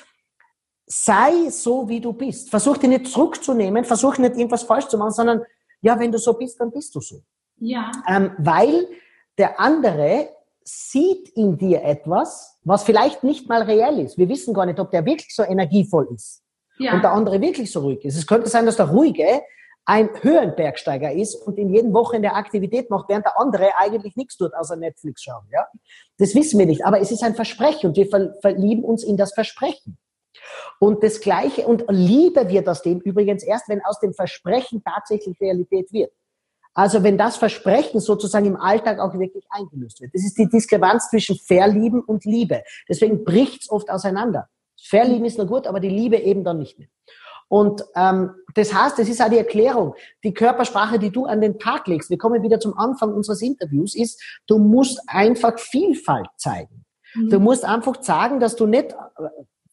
[0.86, 2.51] sei so, wie du bist.
[2.51, 5.41] Versuch dich nicht zurückzunehmen, versuch nicht irgendwas falsch zu machen, sondern
[5.82, 7.24] ja, wenn du so bist, dann bist du so.
[7.57, 7.91] Ja.
[8.07, 8.88] Ähm, weil
[9.38, 10.30] der andere
[10.68, 14.18] sieht in dir etwas, was vielleicht nicht mal reell ist.
[14.18, 16.43] Wir wissen gar nicht, ob der wirklich so energievoll ist
[16.80, 16.93] ja.
[16.93, 18.18] und der andere wirklich so ruhig ist.
[18.18, 19.41] Es könnte sein, dass der Ruhige
[19.86, 24.53] ein Höhenbergsteiger ist und in jedem Wochenende Aktivität macht, während der andere eigentlich nichts tut,
[24.55, 25.45] außer Netflix schauen.
[25.53, 25.68] Ja?
[26.18, 28.07] Das wissen wir nicht, aber es ist ein Versprechen und wir
[28.41, 29.99] verlieben uns in das Versprechen.
[30.80, 35.39] Und das Gleiche, und Liebe wird aus dem übrigens erst, wenn aus dem Versprechen tatsächlich
[35.39, 36.11] Realität wird.
[36.76, 40.13] Also wenn das Versprechen sozusagen im Alltag auch wirklich eingelöst wird.
[40.13, 42.63] Das ist die Diskrepanz zwischen Verlieben und Liebe.
[42.88, 44.49] Deswegen bricht's oft auseinander.
[44.80, 46.89] Verlieben ist nur gut, aber die Liebe eben dann nicht mehr.
[47.47, 49.95] Und ähm, das heißt, das ist auch die Erklärung.
[50.23, 53.95] Die Körpersprache, die du an den Tag legst, wir kommen wieder zum Anfang unseres Interviews,
[53.95, 56.84] ist, du musst einfach Vielfalt zeigen.
[57.13, 57.30] Mhm.
[57.30, 58.93] Du musst einfach sagen, dass du nicht,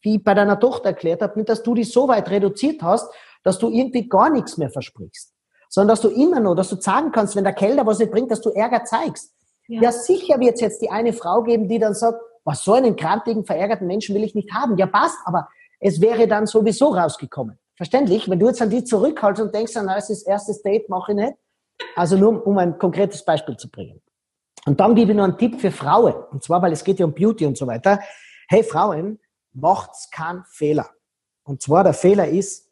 [0.02, 3.12] wie ich bei deiner Tochter erklärt habe, nicht, dass du dich so weit reduziert hast,
[3.42, 5.31] dass du irgendwie gar nichts mehr versprichst.
[5.72, 8.30] Sondern dass du immer noch, dass du sagen kannst, wenn der Kellner was nicht bringt,
[8.30, 9.32] dass du Ärger zeigst.
[9.68, 12.74] Ja, ja sicher wird es jetzt die eine Frau geben, die dann sagt, was so
[12.74, 14.76] einen krantigen, verärgerten Menschen will ich nicht haben.
[14.76, 15.48] Ja, passt, aber
[15.80, 17.58] es wäre dann sowieso rausgekommen.
[17.76, 18.28] Verständlich?
[18.28, 21.16] Wenn du jetzt an die zurückhaltst und denkst, na, das ist erstes Date, mache ich
[21.16, 21.32] nicht.
[21.96, 24.02] Also nur, um ein konkretes Beispiel zu bringen.
[24.66, 26.14] Und dann gebe ich noch einen Tipp für Frauen.
[26.30, 27.98] Und zwar, weil es geht ja um Beauty und so weiter.
[28.48, 29.18] Hey Frauen,
[29.54, 30.90] macht's keinen Fehler.
[31.44, 32.68] Und zwar der Fehler ist,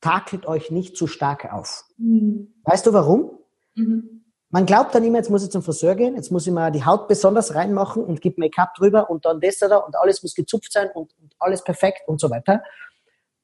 [0.00, 1.84] takelt euch nicht zu stark auf.
[1.96, 2.54] Mhm.
[2.64, 3.38] Weißt du warum?
[3.74, 4.16] Mhm.
[4.50, 6.84] Man glaubt dann immer, jetzt muss ich zum Friseur gehen, jetzt muss ich mal die
[6.84, 10.72] Haut besonders reinmachen und gibt Make-up drüber und dann das da und alles muss gezupft
[10.72, 12.62] sein und, und alles perfekt und so weiter.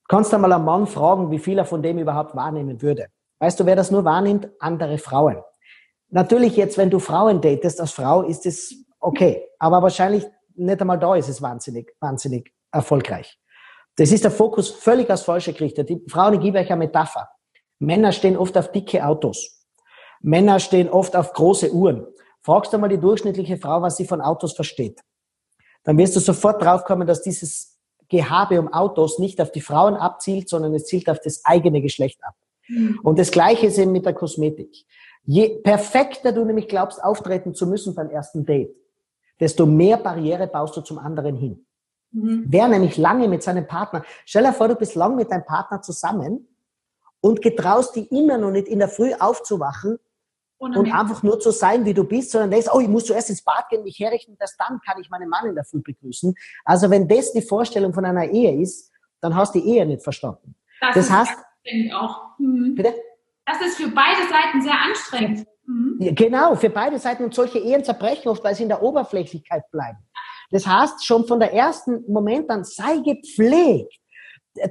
[0.09, 3.09] Kannst du mal einen Mann fragen, wie viel er von dem überhaupt wahrnehmen würde.
[3.41, 4.49] Weißt du, wer das nur wahrnimmt?
[4.61, 5.43] Andere Frauen.
[6.11, 9.49] Natürlich jetzt, wenn du Frauen datest als Frau, ist es okay.
[9.59, 10.25] Aber wahrscheinlich
[10.55, 13.39] nicht einmal da ist es wahnsinnig, wahnsinnig erfolgreich.
[13.97, 15.89] Das ist der Fokus völlig aus falscher gerichtet.
[15.89, 17.29] Die Frauen, ich gebe euch eine Metapher.
[17.79, 19.67] Männer stehen oft auf dicke Autos.
[20.21, 22.07] Männer stehen oft auf große Uhren.
[22.41, 25.01] Fragst du mal die durchschnittliche Frau, was sie von Autos versteht.
[25.85, 27.79] Dann wirst du sofort draufkommen, dass dieses
[28.09, 32.23] Gehabe um Autos nicht auf die Frauen abzielt, sondern es zielt auf das eigene Geschlecht
[32.23, 32.35] ab.
[32.69, 33.01] Mhm.
[33.03, 34.85] Und das Gleiche ist eben mit der Kosmetik.
[35.25, 38.75] Je perfekter du nämlich glaubst, auftreten zu müssen beim ersten Date,
[39.41, 41.67] desto mehr Barriere baust du zum anderen hin.
[42.13, 42.45] Mhm.
[42.47, 45.81] Wer nämlich lange mit seinem Partner, stell dir vor, du bist lang mit deinem Partner
[45.83, 46.49] zusammen
[47.21, 49.99] und getraust dich immer noch nicht in der Früh aufzuwachen
[50.59, 53.43] und einfach nur zu sein, wie du bist, sondern denkst, oh, ich muss zuerst ins
[53.43, 56.35] Bad gehen, mich herrichten, das dann kann ich meinen Mann in der Früh begrüßen.
[56.65, 60.03] Also wenn das die Vorstellung von einer Ehe ist, dann hast du die Ehe nicht
[60.03, 60.55] verstanden.
[60.81, 61.33] Das, das heißt,
[61.95, 62.39] auch.
[62.39, 62.75] Mhm.
[62.77, 62.95] Bitte?
[63.45, 65.47] Das ist für beide Seiten sehr anstrengend.
[65.67, 66.15] Mhm.
[66.15, 69.99] Genau, für beide Seiten und solche Ehen zerbrechen oft, weil sie in der Oberflächlichkeit bleiben.
[70.53, 73.99] Das heißt, schon von der ersten Moment an, sei gepflegt.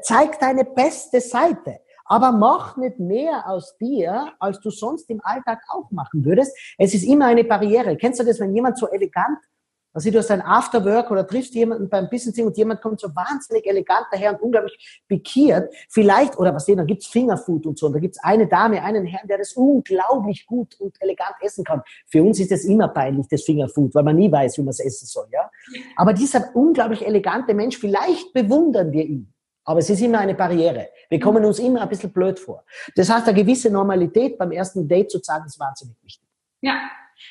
[0.04, 1.80] Zeig deine beste Seite
[2.12, 6.54] aber mach nicht mehr aus dir, als du sonst im Alltag auch machen würdest.
[6.78, 7.96] Es ist immer eine Barriere.
[7.96, 9.40] Kennst du das, wenn jemand so elegant,
[9.94, 13.66] also du hast ein Afterwork oder triffst jemanden beim Businessing und jemand kommt so wahnsinnig
[13.66, 17.94] elegant daher und unglaublich pikiert, vielleicht, oder was denn, dann gibt's Fingerfood und so, und
[17.94, 21.82] da gibt's eine Dame, einen Herrn, der das unglaublich gut und elegant essen kann.
[22.08, 24.80] Für uns ist das immer peinlich, das Fingerfood, weil man nie weiß, wie man es
[24.80, 25.50] essen soll, ja.
[25.96, 29.34] Aber dieser unglaublich elegante Mensch, vielleicht bewundern wir ihn.
[29.64, 30.90] Aber es ist immer eine Barriere.
[31.10, 32.64] Wir kommen uns immer ein bisschen blöd vor.
[32.96, 36.28] Das heißt, eine gewisse Normalität beim ersten Date zu zeigen, ist wahnsinnig wichtig.
[36.62, 36.90] Ja,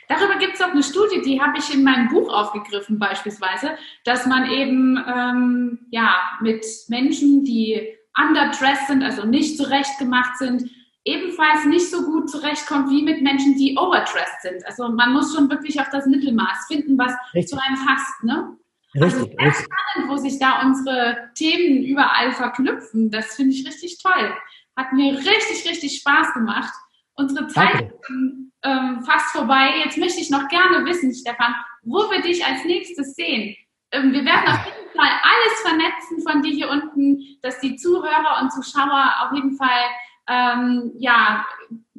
[0.08, 4.26] Darüber gibt es auch eine Studie, die habe ich in meinem Buch aufgegriffen beispielsweise, dass
[4.26, 10.70] man eben ähm, ja mit Menschen, die underdressed sind, also nicht zurechtgemacht sind,
[11.04, 14.66] ebenfalls nicht so gut zurechtkommt wie mit Menschen, die overdressed sind.
[14.66, 17.48] Also man muss schon wirklich auf das Mittelmaß finden, was Richtig.
[17.48, 18.24] zu einem passt.
[18.24, 18.56] Ne?
[18.94, 19.66] Richtig, also sehr richtig.
[19.66, 23.10] spannend, wo sich da unsere Themen überall verknüpfen.
[23.10, 24.34] Das finde ich richtig toll.
[24.76, 26.72] Hat mir richtig, richtig Spaß gemacht.
[27.14, 29.70] Unsere Zeit ist ähm, fast vorbei.
[29.84, 33.56] Jetzt möchte ich noch gerne wissen, Stefan, wo wir dich als nächstes sehen.
[33.92, 38.40] Ähm, wir werden auf jeden Fall alles vernetzen von dir hier unten, dass die Zuhörer
[38.40, 39.84] und Zuschauer auf jeden Fall
[40.28, 41.44] ähm, ja,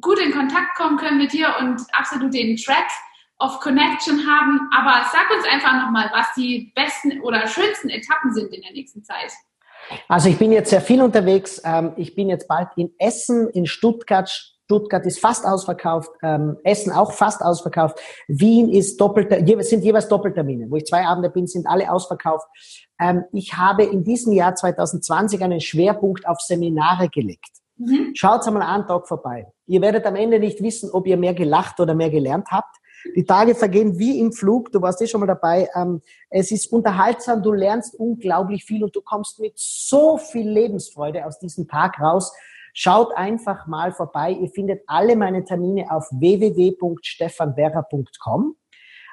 [0.00, 2.88] gut in Kontakt kommen können mit dir und absolut den Track
[3.38, 4.70] of Connection haben.
[4.72, 9.04] Aber sag uns einfach nochmal, was die besten oder schönsten Etappen sind in der nächsten
[9.04, 9.32] Zeit.
[10.08, 11.60] Also ich bin jetzt sehr viel unterwegs.
[11.64, 14.30] Ähm, ich bin jetzt bald in Essen, in Stuttgart.
[14.72, 17.98] Stuttgart ist fast ausverkauft, ähm, Essen auch fast ausverkauft.
[18.26, 20.70] Wien ist doppelter, sind jeweils Doppeltermine.
[20.70, 22.46] Wo ich zwei Abende bin, sind alle ausverkauft.
[22.98, 27.50] Ähm, ich habe in diesem Jahr 2020 einen Schwerpunkt auf Seminare gelegt.
[27.76, 28.12] Mhm.
[28.14, 29.46] Schaut einmal einen Tag vorbei.
[29.66, 32.74] Ihr werdet am Ende nicht wissen, ob ihr mehr gelacht oder mehr gelernt habt.
[33.16, 34.72] Die Tage vergehen wie im Flug.
[34.72, 35.68] Du warst eh schon mal dabei.
[35.74, 36.00] Ähm,
[36.30, 37.42] es ist unterhaltsam.
[37.42, 42.32] Du lernst unglaublich viel und du kommst mit so viel Lebensfreude aus diesem Tag raus.
[42.72, 44.30] Schaut einfach mal vorbei.
[44.30, 48.56] Ihr findet alle meine Termine auf www.stefanwerrer.com.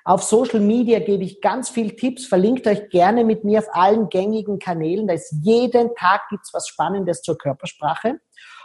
[0.06, 2.26] Auf Social Media gebe ich ganz viel Tipps.
[2.26, 5.08] Verlinkt euch gerne mit mir auf allen gängigen Kanälen.
[5.08, 8.20] Da ist jeden Tag gibt's was Spannendes zur Körpersprache.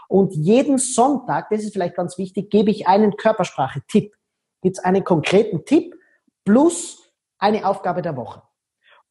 [0.08, 4.14] Und jeden Sonntag, das ist vielleicht ganz wichtig, gebe ich einen Körpersprache-Tipp.
[4.62, 5.94] Gibt es einen konkreten Tipp
[6.44, 8.42] plus eine Aufgabe der Woche.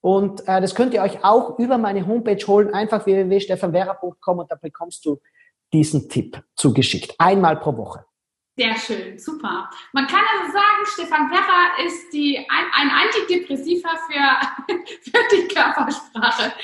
[0.01, 4.55] Und äh, das könnt ihr euch auch über meine Homepage holen, einfach www.stefanwera.com und da
[4.55, 5.19] bekommst du
[5.73, 7.15] diesen Tipp zugeschickt.
[7.17, 8.05] Einmal pro Woche.
[8.55, 9.67] Sehr schön, super.
[9.93, 16.53] Man kann also sagen, Stefan Werra ist die, ein, ein Antidepressiver für, für die Körpersprache.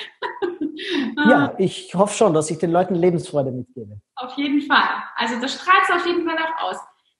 [1.28, 4.00] Ja, ich hoffe schon, dass ich den Leuten Lebensfreude mitgebe.
[4.16, 5.02] Auf jeden Fall.
[5.14, 6.76] Also das strahlt es auf jeden Fall auch aus.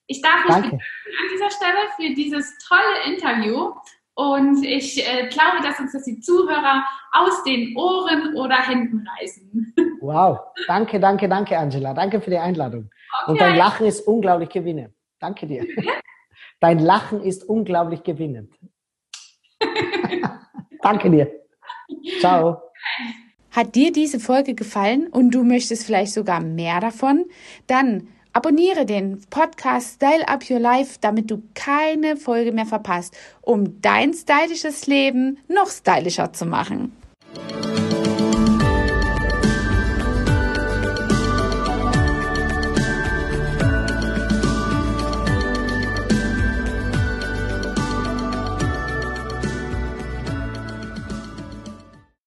[0.06, 0.62] Ich darf mich Danke.
[0.70, 0.84] bedanken
[1.20, 3.74] an dieser Stelle für dieses tolle Interview
[4.14, 9.74] und ich äh, glaube, dass uns das die Zuhörer aus den Ohren oder Händen reißen.
[10.00, 11.94] Wow, danke, danke, danke, Angela.
[11.94, 12.90] Danke für die Einladung.
[13.22, 13.30] Okay.
[13.32, 14.94] Und dein Lachen ist unglaublich gewinnend.
[15.18, 15.66] Danke dir.
[16.60, 18.52] Dein Lachen ist unglaublich gewinnend.
[20.82, 21.30] danke dir.
[22.20, 22.60] Ciao.
[23.50, 27.24] Hat dir diese Folge gefallen und du möchtest vielleicht sogar mehr davon?
[27.66, 33.82] Dann Abonniere den Podcast Style Up Your Life, damit du keine Folge mehr verpasst, um
[33.82, 36.92] dein stylisches Leben noch stylischer zu machen.